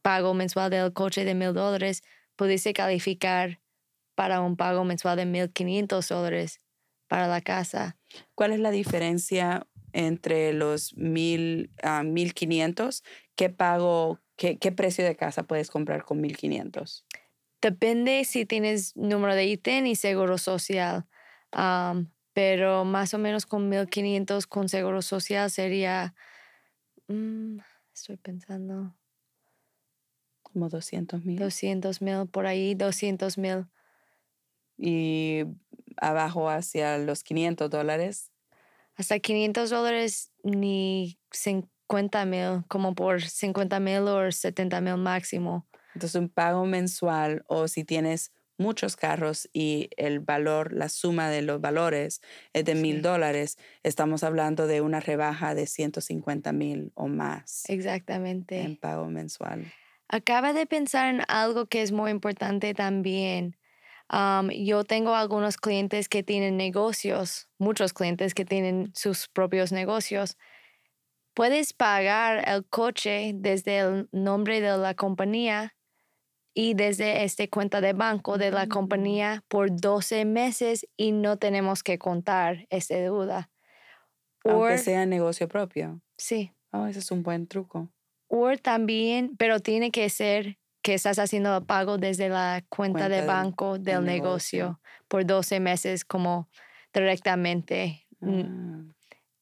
pago 0.00 0.32
mensual 0.32 0.70
del 0.70 0.92
coche 0.92 1.24
de 1.24 1.34
1.000 1.34 1.54
dólares, 1.54 2.02
pudiese 2.36 2.72
calificar 2.72 3.60
para 4.14 4.40
un 4.40 4.56
pago 4.56 4.84
mensual 4.84 5.16
de 5.16 5.26
1.500 5.26 6.08
dólares 6.08 6.60
para 7.08 7.26
la 7.26 7.40
casa. 7.40 7.96
¿Cuál 8.36 8.52
es 8.52 8.60
la 8.60 8.70
diferencia 8.70 9.66
entre 9.92 10.52
los 10.52 10.96
mil, 10.96 11.72
ah, 11.82 12.04
1500? 12.04 13.02
¿Qué 13.34 13.50
pago, 13.50 14.20
qué, 14.40 14.58
qué 14.58 14.72
precio 14.72 15.04
de 15.04 15.16
casa 15.16 15.42
puedes 15.42 15.70
comprar 15.70 16.02
con 16.04 16.18
1500? 16.22 17.04
Depende 17.60 18.24
si 18.24 18.46
tienes 18.46 18.96
número 18.96 19.34
de 19.34 19.44
ITIN 19.44 19.86
y 19.86 19.94
seguro 19.94 20.38
social, 20.38 21.06
am, 21.52 22.10
pero 22.32 22.86
más 22.86 23.12
o 23.12 23.18
menos 23.18 23.44
con 23.44 23.68
1.500 23.68 24.46
con 24.46 24.70
seguro 24.70 25.02
social 25.02 25.50
sería, 25.50 26.14
mm, 27.08 27.58
estoy 27.92 28.16
pensando, 28.16 28.96
Como 30.42 30.70
200 30.70 31.22
mil. 31.22 31.38
200 31.38 32.00
mil 32.00 32.26
por 32.26 32.46
ahí, 32.46 32.74
200 32.74 33.36
mil. 33.36 33.66
Y 34.78 35.44
abajo 35.98 36.48
hacia 36.48 36.96
los 36.96 37.22
500 37.22 37.68
dólares. 37.68 38.32
Hasta 38.96 39.18
500 39.18 39.68
dólares 39.68 40.32
ni 40.42 41.18
50 41.30 41.79
mil, 42.26 42.64
como 42.68 42.94
por 42.94 43.22
50 43.22 43.80
mil 43.80 44.08
o 44.08 44.30
70 44.32 44.80
mil 44.80 44.96
máximo. 44.96 45.66
Entonces 45.94 46.20
un 46.20 46.28
pago 46.28 46.64
mensual 46.66 47.44
o 47.48 47.68
si 47.68 47.84
tienes 47.84 48.32
muchos 48.58 48.96
carros 48.96 49.48
y 49.52 49.90
el 49.96 50.20
valor, 50.20 50.72
la 50.72 50.88
suma 50.88 51.30
de 51.30 51.42
los 51.42 51.60
valores 51.60 52.20
es 52.52 52.64
de 52.64 52.74
mil 52.74 53.00
Sí. 53.00 53.02
dólares, 53.02 53.56
estamos 53.82 54.22
hablando 54.22 54.66
de 54.66 54.80
una 54.82 55.00
rebaja 55.00 55.54
de 55.54 55.66
150 55.66 56.52
mil 56.52 56.92
o 56.94 57.08
más 57.08 57.74
Exactamente. 57.74 58.56
en 58.56 58.76
pago 58.76 59.06
mensual. 59.08 59.72
Acaba 60.08 60.52
de 60.52 60.66
pensar 60.66 61.14
en 61.14 61.22
algo 61.28 61.66
que 61.66 61.82
es 61.82 61.92
muy 61.92 62.10
importante 62.10 62.74
también. 62.74 63.56
Am, 64.08 64.50
yo 64.50 64.84
tengo 64.84 65.14
algunos 65.14 65.56
clientes 65.56 66.08
que 66.08 66.22
tienen 66.24 66.56
negocios, 66.56 67.48
muchos 67.58 67.92
clientes 67.92 68.34
que 68.34 68.44
tienen 68.44 68.90
sus 68.94 69.28
propios 69.28 69.70
negocios. 69.72 70.36
Puedes 71.40 71.72
pagar 71.72 72.46
el 72.46 72.66
coche 72.66 73.32
desde 73.34 73.78
el 73.78 74.10
nombre 74.12 74.60
de 74.60 74.76
la 74.76 74.92
compañía 74.92 75.74
y 76.52 76.74
desde 76.74 77.24
esta 77.24 77.48
cuenta 77.48 77.80
de 77.80 77.94
banco 77.94 78.36
de 78.36 78.50
la 78.50 78.66
Mm. 78.66 78.68
compañía 78.68 79.44
por 79.48 79.74
12 79.74 80.26
meses 80.26 80.86
y 80.98 81.12
no 81.12 81.38
tenemos 81.38 81.82
que 81.82 81.98
contar 81.98 82.66
esa 82.68 82.96
deuda. 82.96 83.50
Aunque 84.44 84.74
Or- 84.74 84.78
sea 84.78 85.06
negocio 85.06 85.48
propio. 85.48 86.02
sí, 86.18 86.52
Oh, 86.72 86.84
ese 86.84 86.98
es 86.98 87.10
un 87.10 87.22
buen 87.22 87.46
truco. 87.46 87.88
o 88.28 88.54
también, 88.58 89.34
pero 89.38 89.60
tiene 89.60 89.90
que 89.90 90.10
ser 90.10 90.58
que 90.82 90.92
estás 90.92 91.18
haciendo 91.18 91.56
el 91.56 91.64
pago 91.64 91.96
desde 91.96 92.28
la 92.28 92.62
cuenta, 92.68 92.98
Cuenta 92.98 93.08
de 93.08 93.26
banco 93.26 93.78
del, 93.78 93.84
del 93.84 94.04
negocio. 94.04 94.64
negocio. 94.64 94.80
por 95.08 95.24
12 95.24 95.58
meses 95.58 96.04
como 96.04 96.50
directamente. 96.92 98.06
Ah, 98.20 98.84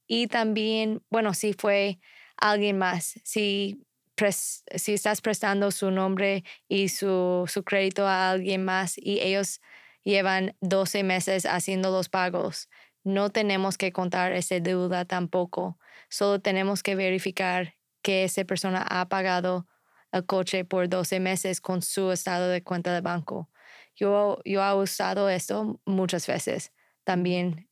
Y 0.08 0.28
también, 0.28 1.02
bueno, 1.10 1.34
si 1.34 1.54
fue 1.54 2.00
alguien 2.38 2.78
más, 2.78 3.20
si, 3.24 3.84
pres- 4.16 4.64
si 4.76 4.94
estás 4.94 5.20
prestando 5.22 5.70
su 5.72 5.90
nombre 5.92 6.44
y 6.68 6.88
su, 6.90 7.44
su 7.48 7.64
crédito 7.64 8.06
a 8.08 8.30
alguien 8.32 8.64
más 8.64 8.96
y 8.98 9.20
ellos 9.20 9.60
llevan 10.04 10.56
12 10.60 11.02
meses 11.04 11.46
haciendo 11.46 11.90
los 11.90 12.08
pagos, 12.08 12.68
no 13.04 13.30
tenemos 13.30 13.78
que 13.78 13.92
contar 13.92 14.32
esa 14.32 14.60
deuda 14.60 15.04
tampoco. 15.04 15.78
Solo 16.10 16.40
tenemos 16.40 16.82
que 16.82 16.94
verificar 16.94 17.74
que 18.02 18.24
esa 18.24 18.44
persona 18.44 18.82
ha 18.88 19.08
pagado 19.08 19.66
el 20.12 20.24
coche 20.26 20.64
por 20.64 20.88
12 20.88 21.20
meses 21.20 21.60
con 21.60 21.82
su 21.82 22.12
estado 22.12 22.48
de 22.48 22.62
cuenta 22.62 22.94
de 22.94 23.00
banco. 23.02 23.50
Yo, 23.94 24.38
yo 24.44 24.62
he 24.64 24.74
usado 24.74 25.28
esto 25.28 25.80
muchas 25.84 26.26
veces 26.26 26.72
también. 27.04 27.67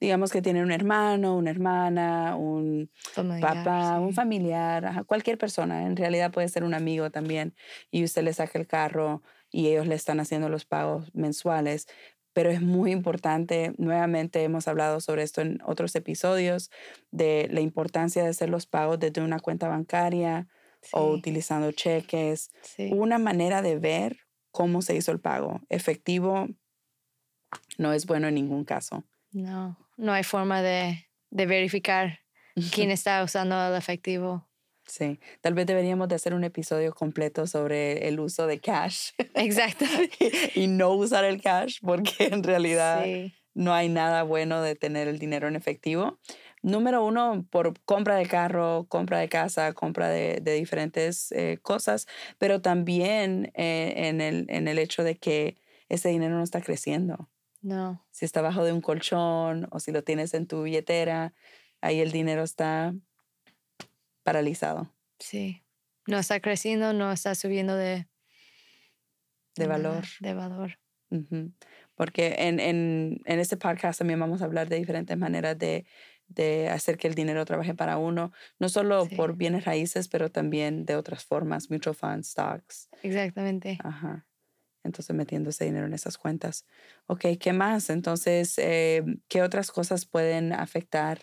Digamos 0.00 0.30
que 0.32 0.42
tiene 0.42 0.62
un 0.62 0.72
hermano, 0.72 1.36
una 1.36 1.50
hermana, 1.50 2.36
un 2.36 2.90
familiar, 3.12 3.70
papá, 3.78 4.00
un 4.00 4.12
sí. 4.12 4.14
familiar, 4.14 4.84
ajá, 4.86 5.04
cualquier 5.04 5.38
persona. 5.38 5.86
En 5.86 5.96
realidad 5.96 6.32
puede 6.32 6.48
ser 6.48 6.64
un 6.64 6.74
amigo 6.74 7.10
también. 7.10 7.54
Y 7.90 8.04
usted 8.04 8.22
le 8.22 8.32
saca 8.32 8.58
el 8.58 8.66
carro 8.66 9.22
y 9.50 9.68
ellos 9.68 9.86
le 9.86 9.94
están 9.94 10.20
haciendo 10.20 10.48
los 10.48 10.64
pagos 10.66 11.10
mensuales. 11.14 11.86
Pero 12.32 12.50
es 12.50 12.62
muy 12.62 12.92
importante, 12.92 13.72
nuevamente 13.78 14.42
hemos 14.44 14.68
hablado 14.68 15.00
sobre 15.00 15.22
esto 15.24 15.40
en 15.40 15.58
otros 15.64 15.94
episodios, 15.96 16.70
de 17.10 17.48
la 17.50 17.60
importancia 17.60 18.22
de 18.22 18.28
hacer 18.30 18.48
los 18.50 18.66
pagos 18.66 19.00
desde 19.00 19.20
una 19.22 19.40
cuenta 19.40 19.68
bancaria 19.68 20.46
o 20.92 21.10
utilizando 21.12 21.72
cheques. 21.72 22.50
sí. 22.62 22.94
Una 22.94 23.18
manera 23.18 23.62
de 23.62 23.78
ver 23.78 24.18
cómo 24.52 24.80
se 24.82 24.94
hizo 24.96 25.10
el 25.12 25.20
pago. 25.20 25.60
Efectivo 25.68 26.46
no 27.78 27.92
es 27.92 28.06
bueno 28.06 28.28
en 28.28 28.34
ningún 28.34 28.64
caso. 28.64 29.04
No, 29.32 29.76
no 29.96 30.12
hay 30.12 30.24
forma 30.24 30.62
de, 30.62 31.06
de 31.30 31.46
verificar 31.46 32.20
quién 32.74 32.90
está 32.90 33.22
usando 33.22 33.56
el 33.68 33.76
efectivo. 33.76 34.48
Sí, 34.86 35.20
tal 35.40 35.54
vez 35.54 35.66
deberíamos 35.66 36.08
de 36.08 36.16
hacer 36.16 36.34
un 36.34 36.42
episodio 36.42 36.92
completo 36.92 37.46
sobre 37.46 38.08
el 38.08 38.18
uso 38.18 38.46
de 38.48 38.58
cash 38.60 39.10
Exacto. 39.34 39.84
y 40.54 40.66
no 40.66 40.90
usar 40.94 41.24
el 41.24 41.40
cash 41.40 41.78
porque 41.80 42.24
en 42.26 42.42
realidad 42.42 43.04
Sí, 43.04 43.32
no 43.54 43.72
hay 43.72 43.88
nada 43.88 44.24
bueno 44.24 44.62
de 44.62 44.74
tener 44.74 45.06
el 45.06 45.18
dinero 45.18 45.46
en 45.48 45.54
efectivo. 45.54 46.18
Número 46.62 47.04
uno, 47.04 47.46
por 47.50 47.78
compra 47.84 48.16
de 48.16 48.26
carro, 48.26 48.86
compra 48.88 49.18
de 49.18 49.28
casa, 49.28 49.72
compra 49.72 50.08
de, 50.08 50.40
de 50.42 50.54
diferentes 50.54 51.32
eh, 51.32 51.58
cosas, 51.62 52.06
pero 52.38 52.60
también 52.60 53.50
eh, 53.54 53.94
en, 54.08 54.20
el, 54.20 54.46
en 54.50 54.68
el 54.68 54.78
hecho 54.78 55.04
de 55.04 55.16
que 55.16 55.56
ese 55.88 56.08
dinero 56.10 56.36
no 56.36 56.42
está 56.42 56.60
creciendo. 56.60 57.30
No, 57.62 58.06
Si 58.10 58.24
está 58.24 58.40
abajo 58.40 58.64
de 58.64 58.72
un 58.72 58.80
colchón 58.80 59.68
o 59.70 59.80
si 59.80 59.92
lo 59.92 60.02
tienes 60.02 60.34
en 60.34 60.46
tu 60.46 60.62
billetera, 60.62 61.34
ahí 61.80 62.00
el 62.00 62.12
dinero 62.12 62.42
está 62.42 62.94
paralizado 64.22 64.92
sí. 65.18 65.62
No 66.06 66.18
está 66.18 66.40
creciendo, 66.40 66.92
no 66.94 67.12
está 67.12 67.34
subiendo 67.34 67.76
de, 67.76 68.08
de 69.56 69.66
valor. 69.66 70.04
De 70.20 70.34
valor. 70.34 70.78
Ujú. 71.10 71.52
Porque 71.94 72.34
en, 72.38 72.58
en, 72.58 73.20
en 73.26 73.38
este 73.38 73.56
podcast 73.58 73.98
también 73.98 74.18
vamos 74.18 74.40
a 74.40 74.46
hablar 74.46 74.68
de 74.68 74.76
diferentes 74.76 75.16
maneras 75.18 75.58
de, 75.58 75.84
de 76.26 76.68
hacer 76.70 76.96
que 76.96 77.06
el 77.06 77.14
dinero 77.14 77.44
trabaje 77.44 77.74
para 77.74 77.98
uno, 77.98 78.32
no 78.58 78.68
solo 78.70 79.04
Sí. 79.06 79.14
por 79.14 79.36
bienes 79.36 79.66
raíces, 79.66 80.08
pero 80.08 80.30
también 80.30 80.86
de 80.86 80.96
otras 80.96 81.24
formas, 81.24 81.70
mutual 81.70 81.94
funds, 81.94 82.28
stocks. 82.30 82.88
Exactamente. 83.02 83.78
Ajá. 83.84 84.26
Entonces 84.84 85.14
metiendo 85.14 85.50
ese 85.50 85.64
dinero 85.66 85.86
en 85.86 85.94
esas 85.94 86.18
cuentas. 86.18 86.66
Ok, 87.06 87.26
¿qué 87.38 87.52
más? 87.52 87.90
Entonces, 87.90 88.58
eh, 88.58 89.04
¿qué 89.28 89.42
otras 89.42 89.70
cosas 89.70 90.06
pueden 90.06 90.52
afectar 90.52 91.20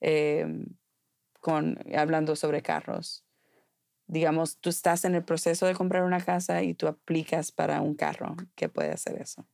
eh, 0.00 0.46
con, 1.40 1.78
hablando 1.96 2.36
sobre 2.36 2.62
carros? 2.62 3.24
Digamos, 4.06 4.58
tú 4.60 4.70
estás 4.70 5.04
en 5.04 5.14
el 5.14 5.24
proceso 5.24 5.66
de 5.66 5.74
comprar 5.74 6.04
una 6.04 6.20
casa 6.20 6.62
y 6.62 6.74
tú 6.74 6.88
aplicas 6.88 7.52
para 7.52 7.80
un 7.80 7.94
carro. 7.94 8.36
¿Qué 8.54 8.68
puede 8.68 8.90
hacer 8.92 9.20
eso? 9.20 9.46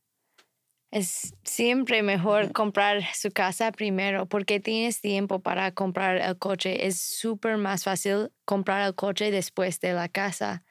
Es 0.91 1.33
siempre 1.45 2.03
mejor 2.03 2.51
comprar 2.51 3.01
su 3.13 3.31
casa 3.31 3.71
primero 3.71 4.27
porque 4.27 4.59
tienes 4.59 4.99
tiempo 4.99 5.39
para 5.41 5.71
comprar 5.73 6.17
el 6.17 6.37
coche. 6.37 6.85
Es 6.85 6.99
súper 6.99 7.55
más 7.57 7.85
fácil 7.85 8.33
comprar 8.43 8.85
el 8.85 8.93
coche 8.93 9.31
después 9.31 9.79
de 9.79 9.93
la 9.93 10.09
casa 10.09 10.65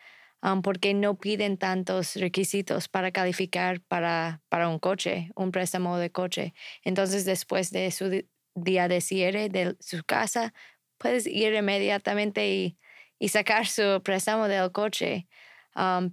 porque 0.63 0.95
no 0.95 1.19
piden 1.19 1.59
tantos 1.59 2.17
requisitos 2.17 2.89
para 2.89 3.13
calificar 3.13 3.81
para, 3.83 4.43
para 4.49 4.69
un 4.69 4.79
coche, 4.79 5.31
un 5.37 5.51
préstamo 5.53 5.99
de 5.99 6.11
coche. 6.11 6.55
Entonces, 6.85 7.25
después 7.25 7.71
de 7.71 7.91
su 7.91 8.25
día 8.55 8.89
de 8.89 9.01
cierre 9.01 9.49
de 9.49 9.77
su 9.81 10.03
casa, 10.05 10.53
puedes 10.99 11.27
ir 11.27 11.55
inmediatamente 11.55 12.49
y, 12.49 12.79
y 13.19 13.29
sacar 13.29 13.67
su 13.67 14.01
préstamo 14.03 14.49
del 14.49 14.73
coche. 14.73 15.29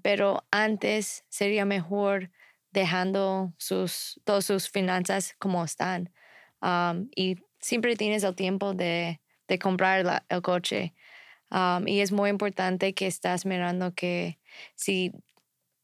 Pero 0.01 0.45
antes 0.51 1.25
sería 1.29 1.65
mejor 1.65 2.31
dejando 2.71 3.53
sus, 3.57 4.21
todas 4.23 4.45
sus 4.45 4.69
finanzas 4.69 5.35
como 5.39 5.63
están. 5.63 6.11
Y 7.15 7.37
siempre 7.59 7.95
tienes 7.95 8.23
el 8.23 8.35
tiempo 8.35 8.73
de, 8.73 9.21
de 9.47 9.59
comprar 9.59 10.23
el 10.29 10.41
coche. 10.41 10.93
Y 11.85 11.99
es 12.01 12.11
muy 12.11 12.29
importante 12.29 12.93
que 12.93 13.07
estás 13.07 13.45
mirando 13.45 13.93
que 13.93 14.39
si 14.75 15.11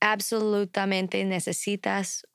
absolutamente 0.02 1.24
necesitas 1.24 2.28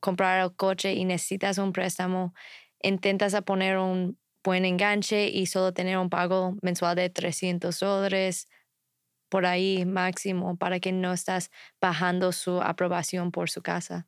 comprar 0.00 0.42
el 0.42 0.56
coche 0.56 0.94
y 0.94 1.04
necesitas 1.04 1.58
un 1.58 1.72
préstamo, 1.72 2.34
intentas 2.82 3.34
a 3.34 3.42
poner 3.42 3.78
un 3.78 4.18
buen 4.42 4.64
enganche 4.64 5.28
y 5.28 5.46
solo 5.46 5.72
tener 5.72 5.98
un 5.98 6.10
pago 6.10 6.56
mensual 6.62 6.96
de 6.96 7.10
300 7.10 7.78
dólares 7.78 8.48
por 9.28 9.46
ahí 9.46 9.84
máximo 9.86 10.56
para 10.56 10.80
que 10.80 10.92
no 10.92 11.12
estás 11.12 11.50
bajando 11.80 12.32
su 12.32 12.60
aprobación 12.60 13.30
por 13.30 13.48
su 13.48 13.62
casa. 13.62 14.06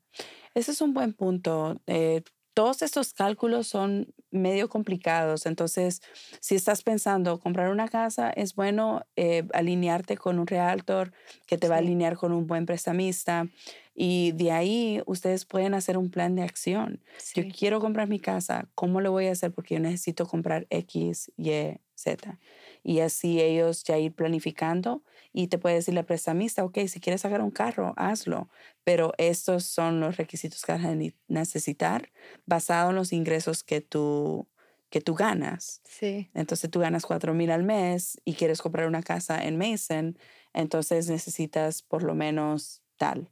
Ese 0.55 0.73
es 0.73 0.81
un 0.81 0.93
buen 0.93 1.15
punto. 1.15 1.81
Eh, 1.87 2.23
todos 2.55 2.83
estos 2.83 3.15
cálculos 3.15 3.67
son 3.67 4.13
medio 4.35 4.69
complicados, 4.69 5.47
entonces 5.47 6.03
si 6.41 6.55
estás 6.57 6.83
pensando 6.83 7.41
comprar 7.41 7.71
una 7.71 7.89
casa, 7.89 8.31
es 8.31 8.55
bueno 8.55 9.03
eh, 9.17 9.45
alinearte 9.55 10.17
con 10.17 10.39
un 10.39 10.47
realtor 10.47 11.13
que 11.47 11.59
te 11.59 11.69
va 11.69 11.77
a 11.77 11.79
alinear 11.79 12.17
con 12.17 12.33
un 12.33 12.47
buen 12.47 12.67
prestamista 12.67 13.47
y 13.95 14.33
de 14.33 14.53
ahí 14.53 15.03
ustedes 15.07 15.45
pueden 15.47 15.75
hacer 15.75 15.97
un 15.99 16.11
plan 16.11 16.35
de 16.35 16.43
acción. 16.43 17.03
Yo 17.33 17.43
Sí. 17.43 17.49
quiero 17.49 17.81
comprar 17.81 18.09
mi 18.09 18.21
casa, 18.21 18.69
¿cómo 18.75 19.01
lo 19.01 19.13
voy 19.13 19.27
a 19.27 19.33
hacer? 19.33 19.53
Porque 19.53 19.75
yo 19.75 19.81
necesito 19.81 20.27
comprar 20.27 20.67
X, 20.71 21.33
Y, 21.37 21.51
Z. 21.95 22.39
Y 22.83 23.01
así 23.01 23.41
ellos 23.41 23.85
ya 23.85 23.99
ir 23.99 24.15
planificando 24.15 25.05
y 25.33 25.49
te 25.49 25.59
puede 25.59 25.77
decir 25.77 25.95
la 25.95 26.05
prestamista, 26.05 26.65
ok, 26.65 26.79
si 26.89 27.01
quieres 27.01 27.23
sacar 27.23 27.41
un 27.43 27.51
carro, 27.51 27.95
hazlo, 27.97 28.49
pero 28.85 29.13
estos 29.19 29.65
son 29.65 30.01
los 30.01 30.17
requisitos 30.17 30.63
que 30.63 30.73
vas 30.73 30.85
a 30.85 30.95
ne- 30.95 31.17
necesitar 31.29 32.11
basado 32.47 32.91
en 32.91 32.97
los 32.97 33.13
ingresos 33.13 33.63
que 33.65 33.81
tú, 33.81 34.49
que 34.91 35.01
tú 35.01 35.15
ganas. 35.15 35.83
Sí, 35.85 36.31
Entonces 36.35 36.71
tú 36.71 36.81
ganas 36.81 37.07
cuatro 37.07 37.33
mil 37.35 37.51
al 37.51 37.63
mes 37.63 38.21
y 38.25 38.35
quieres 38.35 38.61
comprar 38.63 38.87
una 38.89 39.03
casa 39.03 39.45
en 39.45 39.57
Mason, 39.59 40.19
entonces 40.53 41.09
necesitas 41.09 41.83
por 41.83 42.03
lo 42.03 42.15
menos 42.15 42.83
tal. 42.97 43.31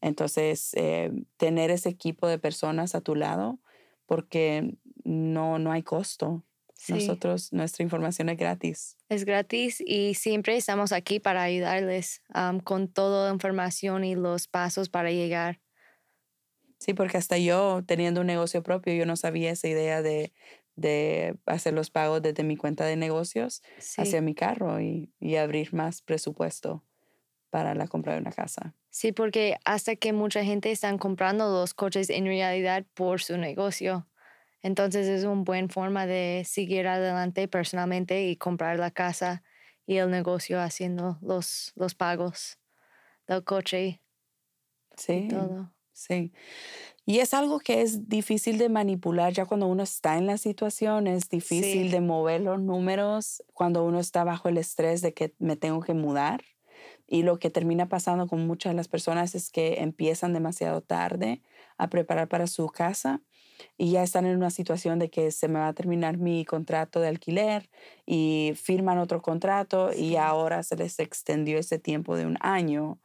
Entonces, 0.00 0.70
eh, 0.74 1.12
tener 1.36 1.70
ese 1.70 1.90
equipo 1.90 2.26
de 2.28 2.38
personas 2.38 2.94
a 2.94 3.00
tu 3.02 3.14
lado, 3.14 3.60
porque 4.06 4.78
no, 5.04 5.58
no 5.58 5.72
hay 5.72 5.82
costo. 5.82 6.44
Sí. 6.86 6.94
Nosotros, 6.94 7.52
nuestra 7.52 7.82
información 7.84 8.28
es 8.28 8.36
gratis. 8.38 8.96
Es 9.10 9.24
gratis 9.26 9.82
y 9.84 10.14
siempre 10.14 10.56
estamos 10.56 10.92
aquí 10.92 11.20
para 11.20 11.42
ayudarles 11.42 12.22
con 12.64 12.88
toda 12.88 13.26
la 13.28 13.34
información 13.34 14.04
y 14.04 14.14
los 14.14 14.46
pasos 14.48 14.88
para 14.88 15.10
llegar. 15.10 15.60
Sí, 16.78 16.94
porque 16.94 17.18
hasta 17.18 17.36
yo, 17.38 17.82
teniendo 17.86 18.22
un 18.22 18.26
negocio 18.26 18.62
propio, 18.62 18.94
yo 18.94 19.04
no 19.06 19.16
sabía 19.16 19.50
esa 19.50 19.68
idea 19.68 20.00
de, 20.02 20.32
de 20.76 21.36
hacer 21.46 21.74
los 21.74 21.90
pagos 21.90 22.22
desde 22.22 22.42
mi 22.42 22.56
cuenta 22.56 22.84
de 22.86 22.96
negocios 22.96 23.62
Sí. 23.78 24.02
hacia 24.02 24.22
mi 24.22 24.34
carro 24.34 24.80
y, 24.80 25.12
y 25.20 25.36
abrir 25.36 25.74
más 25.74 26.00
presupuesto 26.02 26.84
para 27.50 27.74
la 27.74 27.88
compra 27.88 28.14
de 28.14 28.20
una 28.20 28.32
casa. 28.32 28.76
Sí, 28.90 29.12
porque 29.12 29.56
hasta 29.64 29.96
que 29.96 30.12
mucha 30.12 30.44
gente 30.44 30.70
están 30.70 30.98
comprando 30.98 31.48
los 31.52 31.74
coches 31.74 32.10
en 32.10 32.24
realidad 32.26 32.86
por 32.94 33.20
su 33.22 33.36
negocio. 33.38 34.08
Entonces 34.62 35.08
es 35.08 35.24
una 35.24 35.42
buena 35.42 35.68
forma 35.68 36.06
de 36.06 36.44
seguir 36.46 36.86
adelante 36.88 37.48
personalmente 37.48 38.28
y 38.28 38.36
comprar 38.36 38.78
la 38.78 38.90
casa 38.90 39.42
y 39.86 39.96
el 39.96 40.10
negocio 40.10 40.60
haciendo 40.60 41.18
los, 41.22 41.72
los 41.76 41.94
pagos 41.94 42.58
del 43.28 43.44
coche 43.44 44.02
Sí. 44.96 45.12
y 45.18 45.22
todo. 45.22 45.74
Sí. 45.92 46.32
Y 47.06 47.20
es 47.20 47.34
algo 47.34 47.60
que 47.60 47.82
es 47.82 48.08
difícil 48.08 48.58
de 48.58 48.68
manipular 48.70 49.32
ya 49.32 49.46
cuando 49.46 49.66
uno 49.68 49.82
está 49.84 50.18
en 50.18 50.26
la 50.26 50.38
situación, 50.38 51.06
es 51.08 51.28
difícil 51.30 51.90
Sí. 51.90 51.92
de 51.92 52.00
mover 52.00 52.42
los 52.42 52.60
números 52.60 53.42
cuando 53.54 53.84
uno 53.84 54.00
está 54.00 54.24
bajo 54.24 54.48
el 54.48 54.58
estrés 54.58 55.02
de 55.02 55.14
que 55.14 55.34
me 55.38 55.56
tengo 55.56 55.80
que 55.82 55.94
mudar 55.94 56.42
Y 57.08 57.22
lo 57.24 57.38
que 57.40 57.50
termina 57.50 57.88
pasando 57.88 58.28
con 58.28 58.46
muchas 58.46 58.72
de 58.72 58.76
las 58.76 58.88
personas 58.88 59.34
es 59.36 59.50
que 59.52 59.80
empiezan 59.82 60.32
demasiado 60.34 60.82
tarde 60.82 61.42
a 61.78 61.88
preparar 61.90 62.28
para 62.28 62.46
su 62.48 62.66
casa 62.68 63.22
y 63.76 63.92
ya 63.92 64.02
están 64.02 64.26
en 64.26 64.36
una 64.36 64.50
situación 64.50 64.98
de 64.98 65.10
que 65.10 65.30
se 65.30 65.48
me 65.48 65.58
va 65.58 65.68
a 65.68 65.72
terminar 65.72 66.18
mi 66.18 66.44
contrato 66.44 67.00
de 67.00 67.08
alquiler 67.08 67.70
y 68.06 68.52
firman 68.56 68.98
otro 68.98 69.22
contrato 69.22 69.92
y 69.92 70.16
ahora 70.16 70.62
se 70.62 70.76
les 70.76 70.98
extendió 70.98 71.58
ese 71.58 71.78
tiempo 71.78 72.16
de 72.16 72.26
un 72.26 72.36
año 72.40 72.98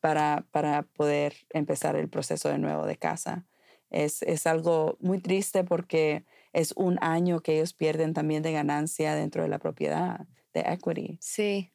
para, 0.00 0.44
para 0.50 0.82
poder 0.82 1.34
empezar 1.50 1.96
el 1.96 2.08
proceso 2.08 2.48
de 2.48 2.58
nuevo 2.58 2.86
de 2.86 2.96
casa. 2.96 3.46
Es, 3.90 4.22
es 4.22 4.46
algo 4.46 4.96
muy 5.00 5.18
triste 5.20 5.64
porque 5.64 6.24
es 6.52 6.72
un 6.76 6.98
año 7.00 7.40
que 7.40 7.56
ellos 7.56 7.74
pierden 7.74 8.14
también 8.14 8.42
de 8.42 8.52
ganancia 8.52 9.14
dentro 9.14 9.42
de 9.42 9.48
la 9.48 9.58
propiedad, 9.58 10.26
de 10.52 10.60
equity. 10.60 11.18
Sí, 11.20 11.72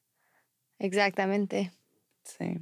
exactamente. 0.79 1.71
Sí. 2.23 2.59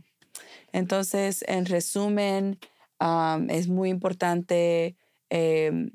Entonces, 0.72 1.44
en 1.48 1.66
resumen, 1.66 2.60
um, 3.00 3.50
es 3.50 3.68
muy 3.68 3.90
importante 3.90 4.96
Em, 5.30 5.92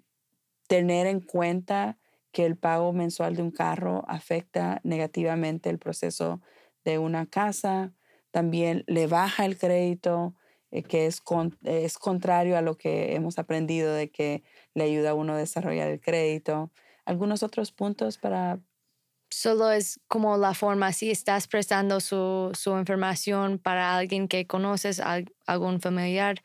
tener 0.68 1.06
en 1.06 1.20
cuenta 1.20 1.98
que 2.32 2.46
el 2.46 2.56
pago 2.56 2.92
mensual 2.92 3.36
de 3.36 3.42
un 3.42 3.50
carro 3.50 4.04
afecta 4.08 4.80
negativamente 4.84 5.70
el 5.70 5.78
proceso 5.78 6.40
de 6.84 6.98
una 6.98 7.26
casa, 7.26 7.92
también 8.30 8.84
le 8.86 9.06
baja 9.06 9.44
el 9.44 9.58
crédito, 9.58 10.34
eh, 10.70 10.82
que 10.82 11.06
es, 11.06 11.22
es 11.64 11.98
contrario 11.98 12.56
a 12.56 12.62
lo 12.62 12.76
que 12.76 13.14
hemos 13.14 13.38
aprendido 13.38 13.92
de 13.92 14.10
que 14.10 14.42
le 14.74 14.84
ayuda 14.84 15.10
a 15.10 15.14
uno 15.14 15.34
a 15.34 15.38
desarrollar 15.38 15.90
el 15.90 16.00
crédito. 16.00 16.72
¿Algunos 17.04 17.42
otros 17.42 17.72
puntos 17.72 18.18
para...? 18.18 18.60
Solo 19.30 19.70
es 19.70 20.00
como 20.08 20.36
la 20.36 20.54
forma, 20.54 20.92
si 20.92 21.10
estás 21.10 21.48
prestando 21.48 22.00
su, 22.00 22.50
su 22.54 22.76
información 22.78 23.58
para 23.58 23.96
alguien 23.96 24.28
que 24.28 24.46
conoces, 24.46 25.00
algún 25.46 25.80
familiar, 25.80 26.42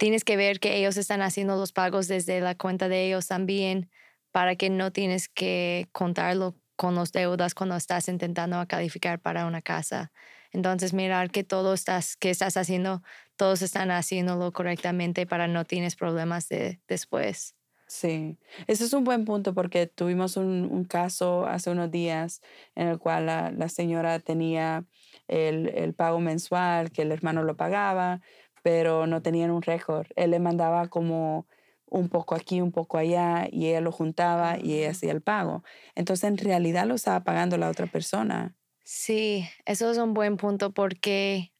tienes 0.00 0.24
que 0.24 0.38
ver 0.38 0.60
que 0.60 0.78
ellos 0.78 0.96
están 0.96 1.20
haciendo 1.20 1.56
los 1.56 1.72
pagos 1.72 2.08
desde 2.08 2.40
la 2.40 2.54
cuenta 2.54 2.88
de 2.88 3.06
ellos 3.06 3.26
también 3.26 3.90
para 4.32 4.56
que 4.56 4.70
no 4.70 4.92
tienes 4.92 5.28
que 5.28 5.88
contarlo 5.92 6.56
con 6.74 6.94
los 6.94 7.12
deudas 7.12 7.54
cuando 7.54 7.76
estás 7.76 8.08
intentando 8.08 8.66
calificar 8.66 9.20
para 9.20 9.44
una 9.44 9.60
casa. 9.60 10.10
Entonces, 10.52 10.94
mirar 10.94 11.30
que 11.30 11.44
todo 11.44 11.74
estás, 11.74 12.16
que 12.16 12.30
estás 12.30 12.56
haciendo, 12.56 13.02
todos 13.36 13.60
están 13.60 13.90
haciéndolo 13.90 14.52
correctamente 14.52 15.26
para 15.26 15.48
no 15.48 15.66
tienes 15.66 15.96
problemas 15.96 16.48
de, 16.48 16.80
después. 16.88 17.54
Sí, 17.86 18.38
ese 18.68 18.84
es 18.84 18.92
un 18.92 19.02
buen 19.02 19.24
punto 19.24 19.52
porque 19.52 19.86
tuvimos 19.86 20.36
un, 20.36 20.84
caso 20.84 21.44
hace 21.46 21.70
unos 21.70 21.90
días 21.90 22.40
en 22.76 22.86
el 22.86 22.98
cual 22.98 23.26
la, 23.26 23.68
señora 23.68 24.20
tenía 24.20 24.86
el, 25.26 25.92
pago 25.94 26.20
mensual, 26.20 26.92
que 26.92 27.02
el 27.02 27.10
hermano 27.12 27.42
lo 27.42 27.56
pagaba, 27.56 28.20
pero 28.62 29.06
no 29.06 29.22
tenían 29.22 29.50
un 29.50 29.62
récord. 29.62 30.06
Él 30.16 30.30
le 30.32 30.40
mandaba 30.40 30.88
como 30.88 31.46
un 31.86 32.08
poco 32.08 32.34
aquí, 32.34 32.60
un 32.60 32.70
poco 32.70 32.98
allá, 32.98 33.48
y 33.50 33.66
ella 33.66 33.80
lo 33.80 33.90
juntaba 33.90 34.58
y 34.58 34.74
ella 34.74 34.90
hacía 34.90 35.12
el 35.12 35.22
pago. 35.22 35.64
Entonces, 35.94 36.24
en 36.24 36.38
realidad 36.38 36.86
lo 36.86 36.94
estaba 36.94 37.24
pagando 37.24 37.56
la 37.56 37.68
otra 37.68 37.86
persona. 37.86 38.54
Sí, 38.84 39.48
eso 39.66 39.90
es 39.90 39.98
un 39.98 40.14
buen 40.14 40.36
punto 40.36 40.72
porque 40.72 41.52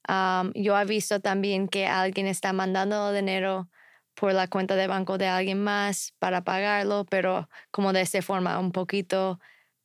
yo 0.55 0.79
he 0.79 0.85
visto 0.85 1.21
también 1.21 1.69
que 1.69 1.87
alguien 1.87 2.27
está 2.27 2.53
mandando 2.53 3.13
dinero 3.13 3.69
por 4.15 4.33
la 4.33 4.49
cuenta 4.49 4.75
de 4.77 4.87
banco 4.89 5.17
de 5.19 5.29
alguien 5.29 5.63
más 5.63 6.13
para 6.19 6.43
pagarlo, 6.43 7.07
pero 7.09 7.49
como 7.71 7.93
de 7.93 8.01
esta 8.01 8.21
forma, 8.21 8.59
un 8.59 8.73
poquito 8.73 9.39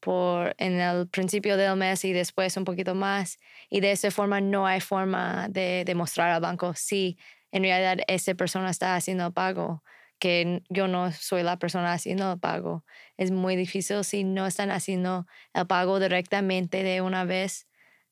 por 0.05 0.53
en 0.59 0.79
el 0.79 1.07
principio 1.07 1.57
del 1.57 1.75
mes 1.77 2.05
y 2.05 2.13
después 2.13 2.55
un 2.57 2.63
poquito 2.63 2.93
más. 2.93 3.39
Y 3.71 3.79
de 3.79 3.91
esa 3.91 4.11
forma 4.11 4.39
no 4.39 4.67
hay 4.67 4.79
forma 4.79 5.47
de 5.49 5.83
demostrar 5.83 6.29
al 6.29 6.41
banco 6.41 6.75
si 6.75 7.17
en 7.51 7.63
realidad 7.63 8.05
esa 8.07 8.35
persona 8.35 8.69
está 8.69 8.95
haciendo 8.95 9.33
pago, 9.33 9.83
que 10.19 10.61
yo 10.69 10.87
no 10.87 11.11
soy 11.11 11.41
la 11.41 11.57
persona 11.57 11.91
haciendo 11.91 12.33
el 12.33 12.39
pago. 12.39 12.85
Es 13.17 13.31
muy 13.31 13.55
difícil 13.55 14.03
si 14.03 14.23
no 14.23 14.45
están 14.45 14.69
haciendo 14.69 15.25
el 15.55 15.65
pago 15.65 15.99
directamente 15.99 16.83
de 16.83 17.01
una 17.01 17.25
vez 17.25 17.67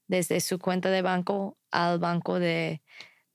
desde 0.08 0.39
su 0.41 0.58
cuenta 0.58 0.89
de 0.89 1.03
banco 1.03 1.60
al 1.69 1.99
banco 1.99 2.39
de, 2.39 2.82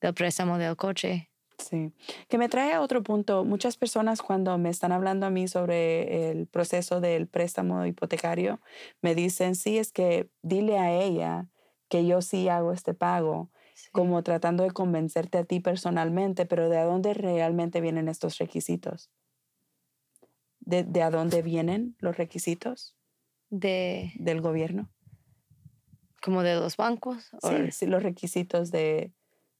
del 0.00 0.14
préstamo 0.14 0.58
del 0.58 0.74
coche. 0.74 1.30
Sí, 1.58 1.92
que 2.28 2.38
me 2.38 2.48
trae 2.48 2.72
a 2.72 2.80
otro 2.80 3.02
punto. 3.02 3.44
Muchas 3.44 3.76
personas 3.76 4.22
cuando 4.22 4.56
me 4.58 4.70
están 4.70 4.92
hablando 4.92 5.26
a 5.26 5.30
mí 5.30 5.48
sobre 5.48 6.30
el 6.30 6.46
proceso 6.46 7.00
del 7.00 7.26
préstamo 7.26 7.84
hipotecario, 7.84 8.60
me 9.02 9.14
dicen, 9.14 9.56
sí, 9.56 9.76
es 9.76 9.92
que 9.92 10.30
dile 10.42 10.78
a 10.78 10.92
ella 10.92 11.48
que 11.88 12.06
yo 12.06 12.22
sí 12.22 12.48
hago 12.48 12.72
este 12.72 12.94
pago, 12.94 13.50
como 13.92 14.22
tratando 14.22 14.62
de 14.62 14.70
convencerte 14.70 15.38
a 15.38 15.44
ti 15.44 15.60
personalmente, 15.60 16.46
pero 16.46 16.68
¿de 16.68 16.80
dónde 16.82 17.12
realmente 17.14 17.80
vienen 17.80 18.08
estos 18.08 18.38
requisitos? 18.38 19.10
¿De, 20.60 20.84
de 20.84 21.02
a 21.02 21.10
dónde 21.10 21.42
vienen 21.42 21.96
los 21.98 22.16
requisitos? 22.16 22.96
De... 23.50 24.12
Del 24.16 24.40
gobierno. 24.42 24.90
¿Como 26.22 26.42
de 26.42 26.56
los 26.56 26.76
bancos? 26.76 27.30
Sí, 27.42 27.72
sí, 27.72 27.86
los 27.86 28.02
requisitos 28.02 28.70
de, 28.70 29.12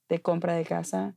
de 0.09 0.21
compra 0.21 0.55
de 0.55 0.65
casa 0.65 1.17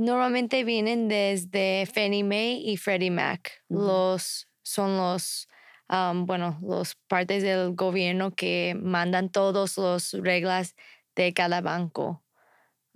Normalmente 0.00 0.64
vienen 0.64 1.08
desde 1.08 1.84
Fannie 1.84 2.24
Mae 2.24 2.52
y 2.54 2.78
Freddie 2.78 3.10
Mac. 3.10 3.62
Los 3.68 4.48
son 4.62 4.96
los, 4.96 5.46
bueno, 5.90 6.58
los 6.62 6.94
partes 7.06 7.42
del 7.42 7.74
gobierno 7.74 8.30
que 8.30 8.74
mandan 8.80 9.28
todas 9.28 9.76
las 9.76 10.14
reglas 10.14 10.74
de 11.14 11.34
cada 11.34 11.60
banco. 11.60 12.24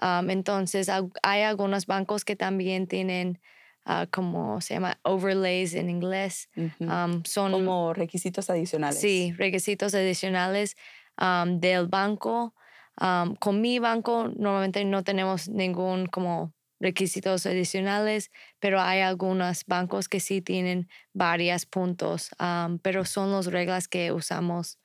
entonces, 0.01 0.89
hay 1.23 1.43
algunos 1.43 1.85
bancos 1.85 2.25
que 2.25 2.37
también 2.37 2.87
tienen, 2.87 3.39
uh, 3.85 4.07
como 4.11 4.63
se 4.63 4.73
llama, 4.73 4.99
overlays 5.03 5.75
en 5.75 5.91
inglés. 5.91 6.49
son 7.27 7.53
como 7.53 7.93
requisitos 7.93 8.49
adicionales. 8.49 8.99
Sí, 8.99 9.35
requisitos 9.37 9.95
adicionales 9.95 10.75
del 11.19 11.87
banco. 11.87 12.55
con 13.41 13.61
mi 13.61 13.79
banco 13.79 14.31
normalmente 14.35 14.87
no 14.87 15.05
tenemos 15.05 15.51
ningún 15.51 16.07
como 16.07 16.54
requisitos 16.81 17.47
adicionales, 17.47 18.31
pero 18.59 18.81
hay 18.81 19.01
algunos 19.01 19.65
bancos 19.67 20.09
que 20.09 20.21
sí 20.21 20.41
tienen 20.41 20.89
varios 21.13 21.67
puntos, 21.67 22.31
pero 22.83 23.05
son 23.05 23.33
las 23.33 23.47
reglas 23.47 23.89
que 23.89 24.13
usamos 24.13 24.79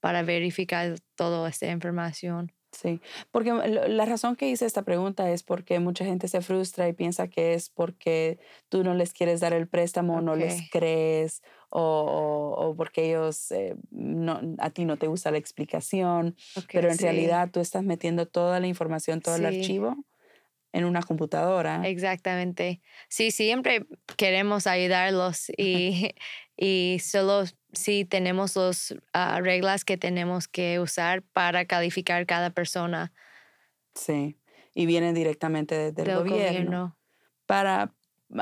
para 0.00 0.22
verificar 0.22 0.96
toda 1.16 1.48
esta 1.48 1.70
información. 1.70 2.52
Sí, 2.70 3.00
porque 3.30 3.50
la 3.50 4.04
razón 4.04 4.36
que 4.36 4.50
hice 4.50 4.66
esta 4.66 4.82
pregunta 4.82 5.30
es 5.30 5.42
porque 5.42 5.80
mucha 5.80 6.04
gente 6.04 6.28
se 6.28 6.42
frustra 6.42 6.86
y 6.86 6.92
piensa 6.92 7.26
que 7.26 7.54
es 7.54 7.70
porque 7.70 8.38
tú 8.68 8.84
no 8.84 8.92
les 8.92 9.14
quieres 9.14 9.40
dar 9.40 9.54
el 9.54 9.68
préstamo, 9.68 10.16
o 10.16 10.20
no 10.20 10.36
les 10.36 10.68
crees 10.70 11.42
o, 11.70 12.54
o, 12.58 12.76
porque 12.76 13.08
ellos, 13.08 13.50
eh, 13.52 13.74
no, 13.90 14.40
a 14.58 14.70
ti 14.70 14.84
no 14.84 14.98
te 14.98 15.06
gusta 15.06 15.30
la 15.30 15.38
explicación, 15.38 16.36
pero 16.70 16.90
en 16.90 16.98
realidad 16.98 17.50
tú 17.50 17.60
estás 17.60 17.84
metiendo 17.84 18.26
toda 18.26 18.60
la 18.60 18.66
información, 18.66 19.22
todo 19.22 19.36
el 19.36 19.46
archivo 19.46 19.96
en 20.78 20.84
una 20.84 21.02
computadora. 21.02 21.86
Exactamente. 21.86 22.80
Sí, 23.08 23.30
siempre 23.30 23.86
queremos 24.16 24.66
ayudarlos 24.66 25.50
y, 25.56 26.10
y 26.56 26.98
solo 27.00 27.44
si 27.72 28.04
tenemos 28.04 28.56
las 28.56 28.94
ah, 29.12 29.40
reglas 29.40 29.84
que 29.84 29.96
tenemos 29.96 30.48
que 30.48 30.80
usar 30.80 31.22
para 31.22 31.64
calificar 31.64 32.26
cada 32.26 32.50
persona. 32.50 33.12
Sí, 33.94 34.38
y 34.74 34.86
vienen 34.86 35.14
directamente 35.14 35.76
desde 35.76 36.10
el 36.10 36.18
gobierno. 36.18 36.96
Para, 37.46 37.94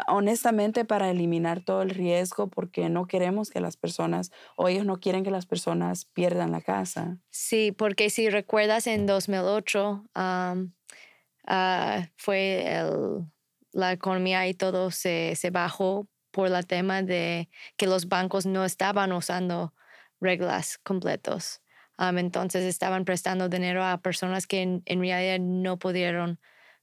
honestamente, 0.08 0.84
para 0.84 1.10
eliminar 1.10 1.64
todo 1.64 1.82
el 1.82 1.90
riesgo, 1.90 2.48
porque 2.48 2.88
no 2.88 3.06
queremos 3.06 3.50
que 3.50 3.60
las 3.60 3.76
personas, 3.76 4.32
o 4.56 4.68
ellos 4.68 4.84
no 4.84 5.00
quieren 5.00 5.24
que 5.24 5.30
las 5.30 5.46
personas 5.46 6.04
pierdan 6.04 6.52
la 6.52 6.60
casa. 6.60 7.18
Sí, 7.30 7.72
porque 7.72 8.10
si 8.10 8.28
recuerdas 8.28 8.86
en 8.86 9.06
2008, 9.06 10.04
Ah, 11.46 12.08
fue 12.16 12.82
la 13.72 13.92
economía 13.92 14.46
y 14.48 14.54
todo 14.54 14.90
se, 14.90 15.34
se 15.36 15.50
bajó 15.50 16.08
por 16.30 16.48
el 16.48 16.66
tema 16.66 17.02
de 17.02 17.48
que 17.76 17.86
los 17.86 18.08
bancos 18.08 18.46
no 18.46 18.64
estaban 18.64 19.12
usando 19.12 19.72
reglas 20.20 20.78
completos. 20.78 21.62
entonces 21.98 22.64
estaban 22.64 23.04
prestando 23.04 23.48
dinero 23.48 23.84
a 23.84 23.98
personas 23.98 24.46
que 24.46 24.62
en, 24.62 24.82
realidad 24.86 25.38
no 25.40 25.78
pudieron 25.78 26.38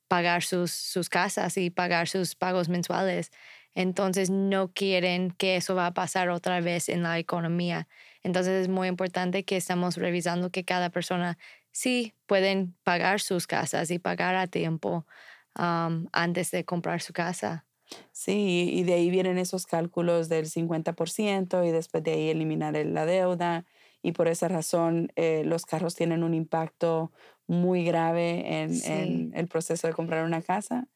pagar 0.08 0.44
sus, 0.44 0.72
sus, 0.72 1.10
casas 1.10 1.58
y 1.58 1.70
pagar 1.70 2.08
sus 2.08 2.36
pagos 2.36 2.70
mensuales. 2.70 3.32
Entonces 3.76 4.30
no 4.30 4.72
quieren 4.74 5.32
que 5.32 5.56
eso 5.56 5.76
va 5.76 5.88
a 5.88 5.94
pasar 5.94 6.30
otra 6.30 6.62
vez 6.62 6.90
en 6.90 7.04
la 7.04 7.20
economía. 7.20 7.88
Entonces 8.24 8.64
es 8.64 8.70
muy 8.70 8.88
importante 8.88 9.44
que 9.46 9.58
estamos 9.58 9.98
revisando 9.98 10.52
que 10.52 10.64
cada 10.66 10.90
persona 10.90 11.38
sí 11.74 12.16
pueden 12.28 12.78
pagar 12.86 13.22
sus 13.22 13.48
casas 13.48 13.92
y 13.92 14.00
pagar 14.00 14.36
a 14.38 14.48
tiempo 14.48 15.08
antes 15.56 16.52
de 16.52 16.66
comprar 16.66 17.02
su 17.02 17.14
casa. 17.14 17.66
Sí, 18.12 18.70
y 18.74 18.84
de 18.84 18.94
ahí 18.94 19.10
vienen 19.10 19.38
esos 19.38 19.66
cálculos 19.66 20.30
del 20.30 20.46
50% 20.48 21.64
y 21.64 21.72
después 21.72 22.04
de 22.04 22.12
ahí 22.14 22.30
eliminar 22.30 22.74
la 22.76 23.06
deuda 23.06 23.66
y 24.02 24.14
por 24.14 24.28
esa 24.28 24.48
razón 24.48 25.12
eh, 25.16 25.44
los 25.46 25.66
carros 25.66 25.96
tienen 25.96 26.24
un 26.24 26.34
impacto 26.34 27.12
muy 27.48 27.84
grave 27.84 28.62
en, 28.62 28.82
Sí. 28.82 28.84
en 28.84 29.32
el 29.36 29.48
proceso 29.48 29.88
de 29.88 29.94
comprar 29.94 30.26
una 30.26 30.42
casa. 30.42 30.88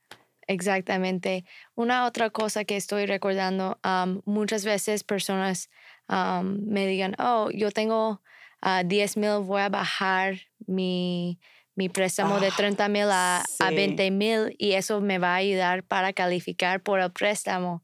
Exactamente. 0.47 1.43
Una 1.75 2.05
otra 2.05 2.29
cosa 2.29 2.63
que 2.63 2.77
estoy 2.77 3.05
recordando, 3.05 3.79
muchas 4.25 4.63
veces 4.63 5.03
personas 5.03 5.69
me 6.07 6.87
digan, 6.87 7.15
oh, 7.19 7.49
yo 7.53 7.71
tengo 7.71 8.21
ah, 8.61 8.83
10 8.83 9.17
mil, 9.17 9.39
voy 9.43 9.61
a 9.61 9.69
bajar 9.69 10.39
mi, 10.67 11.39
mi 11.75 11.89
préstamo 11.89 12.39
de 12.39 12.51
Ah, 12.51 12.53
30 12.55 12.89
mil 12.89 13.09
a, 13.11 13.45
a 13.59 13.69
sí. 13.69 13.75
20 13.75 14.11
mil 14.11 14.55
y 14.57 14.73
eso 14.73 15.01
me 15.01 15.19
va 15.19 15.33
a 15.33 15.35
ayudar 15.37 15.83
para 15.83 16.13
calificar 16.13 16.81
por 16.81 16.99
el 16.99 17.11
préstamo. 17.11 17.83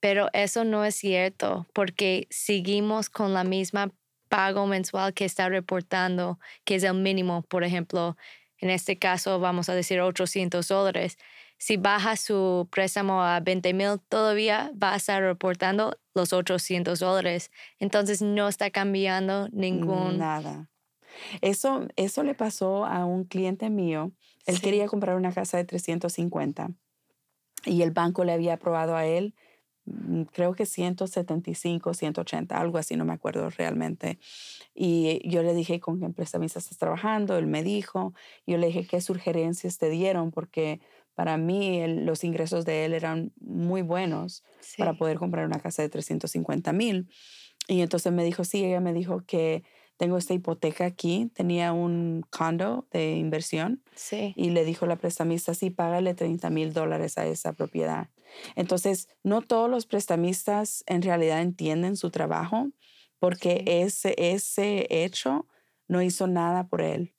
Pero 0.00 0.28
eso 0.32 0.64
no 0.64 0.84
es 0.84 0.94
cierto 0.96 1.66
porque 1.74 2.26
seguimos 2.30 3.10
con 3.10 3.34
la 3.34 3.44
misma 3.44 3.92
pago 4.28 4.66
mensual 4.66 5.12
que 5.14 5.24
está 5.24 5.48
reportando, 5.48 6.38
que 6.64 6.76
es 6.76 6.84
el 6.84 6.94
mínimo, 6.94 7.42
por 7.42 7.64
ejemplo, 7.64 8.16
en 8.58 8.70
este 8.70 8.98
caso 8.98 9.40
vamos 9.40 9.68
a 9.68 9.74
decir 9.74 10.00
800 10.00 10.68
dólares. 10.68 11.16
Si 11.62 11.76
baja 11.76 12.16
su 12.16 12.68
préstamo 12.70 13.22
a 13.22 13.38
20 13.40 13.74
mil, 13.74 14.00
todavía 14.08 14.72
va 14.82 14.94
a 14.94 14.96
estar 14.96 15.22
reportando 15.22 15.98
los 16.14 16.32
800 16.32 17.00
dólares. 17.00 17.50
Entonces 17.78 18.22
no 18.22 18.48
está 18.48 18.70
cambiando 18.70 19.46
ningún... 19.52 20.16
Nada. 20.16 20.70
Eso, 21.42 21.86
eso 21.96 22.22
le 22.22 22.34
pasó 22.34 22.86
a 22.86 23.04
un 23.04 23.24
cliente 23.24 23.68
mío. 23.68 24.10
Él 24.46 24.56
Sí. 24.56 24.62
quería 24.62 24.86
comprar 24.86 25.16
una 25.16 25.32
casa 25.34 25.58
de 25.58 25.64
350 25.66 26.70
y 27.66 27.82
el 27.82 27.90
banco 27.90 28.24
le 28.24 28.32
había 28.32 28.54
aprobado 28.54 28.96
a 28.96 29.04
él, 29.04 29.34
mm, 29.84 30.22
creo 30.32 30.54
que 30.54 30.64
175, 30.64 31.92
180, 31.92 32.58
algo 32.58 32.78
así, 32.78 32.96
no 32.96 33.04
me 33.04 33.12
acuerdo 33.12 33.50
realmente. 33.50 34.18
Y 34.74 35.20
yo 35.28 35.42
le 35.42 35.54
dije, 35.54 35.80
¿con 35.80 36.00
qué 36.00 36.08
prestamista 36.10 36.58
estás 36.58 36.78
trabajando? 36.78 37.36
Él 37.36 37.46
me 37.46 37.62
dijo, 37.62 38.14
yo 38.46 38.56
le 38.58 38.68
dije, 38.68 38.86
¿qué 38.86 39.00
sugerencias 39.02 39.78
te 39.78 39.90
dieron? 39.90 40.30
Porque 40.30 40.80
para 41.20 41.36
mí 41.36 41.80
el- 41.80 42.06
los 42.06 42.24
ingresos 42.24 42.64
de 42.64 42.86
él 42.86 42.94
eran 42.94 43.30
muy 43.42 43.82
buenos 43.82 44.42
para 44.78 44.94
poder 44.94 45.18
comprar 45.18 45.44
una 45.44 45.60
casa 45.60 45.82
de 45.82 45.90
350 45.90 46.72
mil. 46.72 47.10
Y 47.68 47.82
entonces 47.82 48.10
me 48.10 48.24
dijo, 48.24 48.42
sí, 48.42 48.64
ella 48.64 48.80
me 48.80 48.94
dijo 48.94 49.22
que 49.26 49.62
tengo 49.98 50.16
esta 50.16 50.32
hipoteca 50.32 50.86
aquí, 50.86 51.30
tenía 51.34 51.74
un 51.74 52.24
condo 52.30 52.88
de 52.90 53.16
inversión 53.16 53.82
Sí. 53.94 54.32
y 54.34 54.48
le 54.48 54.64
dijo 54.64 54.86
la 54.86 54.96
prestamista, 54.96 55.52
sí, 55.52 55.68
págale 55.68 56.14
30 56.14 56.48
mil 56.48 56.72
dólares 56.72 57.18
a 57.18 57.26
esa 57.26 57.52
propiedad. 57.52 58.08
Entonces, 58.56 59.06
no 59.22 59.42
todos 59.42 59.68
los 59.68 59.84
prestamistas 59.84 60.84
en 60.86 61.02
realidad 61.02 61.42
entienden 61.42 61.96
su 61.98 62.10
trabajo 62.10 62.70
porque 63.18 63.56
Sí. 63.58 63.64
ese, 63.66 64.14
ese 64.16 64.86
hecho 64.88 65.46
no 65.86 66.00
hizo 66.00 66.26
nada 66.28 66.66
por 66.68 66.80
él. 66.80 67.12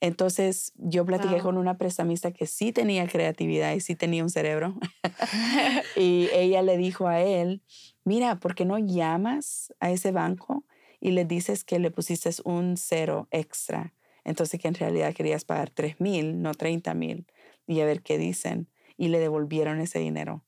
Entonces, 0.00 0.72
yo 0.76 1.04
platiqué 1.04 1.36
Wow. 1.36 1.42
con 1.42 1.58
una 1.58 1.76
prestamista 1.78 2.32
que 2.32 2.46
sí 2.46 2.72
tenía 2.72 3.06
creatividad 3.08 3.74
y 3.74 3.80
sí 3.80 3.96
tenía 3.96 4.22
un 4.22 4.30
cerebro. 4.30 4.76
y 5.94 6.30
ella 6.32 6.62
le 6.62 6.76
dijo 6.78 7.06
a 7.08 7.20
él, 7.20 7.62
mira, 8.04 8.36
¿por 8.40 8.54
qué 8.54 8.64
no 8.64 8.78
llamas 8.78 9.74
a 9.80 9.90
ese 9.90 10.12
banco 10.12 10.64
y 11.00 11.10
le 11.12 11.24
dices 11.24 11.64
que 11.64 11.78
le 11.78 11.90
pusiste 11.90 12.30
un 12.44 12.76
cero 12.76 13.28
extra? 13.30 13.94
Entonces 14.24 14.60
que 14.60 14.68
en 14.68 14.74
realidad 14.74 15.14
querías 15.14 15.44
pagar 15.44 15.70
3 15.70 16.00
mil, 16.00 16.40
no 16.42 16.54
30 16.54 16.94
mil, 16.94 17.26
y 17.66 17.80
a 17.80 17.86
ver 17.86 18.02
qué 18.02 18.18
dicen. 18.18 18.68
Y 18.96 19.08
le 19.08 19.18
devolvieron 19.18 19.80
ese 19.80 19.98
dinero. 19.98 20.44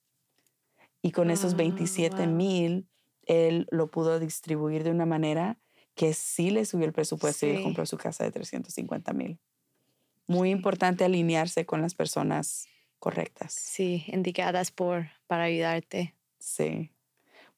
Y 1.02 1.10
con 1.12 1.30
esos 1.30 1.54
Ah, 1.54 1.56
27 1.56 2.26
wow. 2.26 2.26
mil, 2.26 2.88
él 3.26 3.66
lo 3.70 3.90
pudo 3.90 4.18
distribuir 4.20 4.84
de 4.84 4.90
una 4.90 5.06
manera 5.06 5.58
que 5.94 6.14
sí 6.14 6.50
le 6.50 6.64
subió 6.64 6.86
el 6.86 6.92
presupuesto 6.92 7.46
y 7.46 7.56
Sí. 7.56 7.62
compró 7.62 7.86
su 7.86 7.96
casa 7.98 8.24
de 8.24 8.32
350 8.32 9.12
mil. 9.12 9.38
Muy 10.26 10.50
importante 10.50 11.04
alinearse 11.04 11.66
con 11.66 11.82
las 11.82 11.94
personas 11.94 12.66
correctas. 12.98 13.52
Sí, 13.52 14.04
indicadas 14.06 14.70
por, 14.70 15.08
para 15.26 15.44
ayudarte. 15.44 16.14
Sí. 16.38 16.90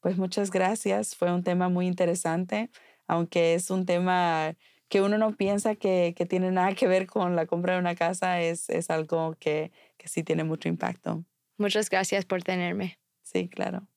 Pues 0.01 0.17
muchas 0.17 0.51
gracias. 0.51 1.15
Fue 1.15 1.31
un 1.31 1.43
tema 1.43 1.69
muy 1.69 1.87
interesante, 1.87 2.69
aunque 3.07 3.53
es 3.55 3.69
un 3.69 3.85
tema 3.85 4.55
que 4.89 5.01
uno 5.01 5.17
no 5.17 5.35
piensa 5.35 5.75
que, 5.75 6.13
que 6.15 6.25
tiene 6.25 6.51
nada 6.51 6.73
que 6.75 6.87
ver 6.87 7.07
con 7.07 7.35
la 7.35 7.45
compra 7.47 7.73
de 7.73 7.79
una 7.79 7.95
casa, 7.95 8.41
es, 8.41 8.69
es 8.69 8.89
algo 8.89 9.35
que, 9.39 9.71
que 9.97 10.07
sí 10.07 10.23
tiene 10.23 10.43
mucho 10.43 10.69
impacto. 10.69 11.23
Muchas 11.57 11.89
gracias 11.89 12.25
por 12.25 12.43
tenerme. 12.43 12.99
Sí, 13.23 13.47
claro. 13.49 13.87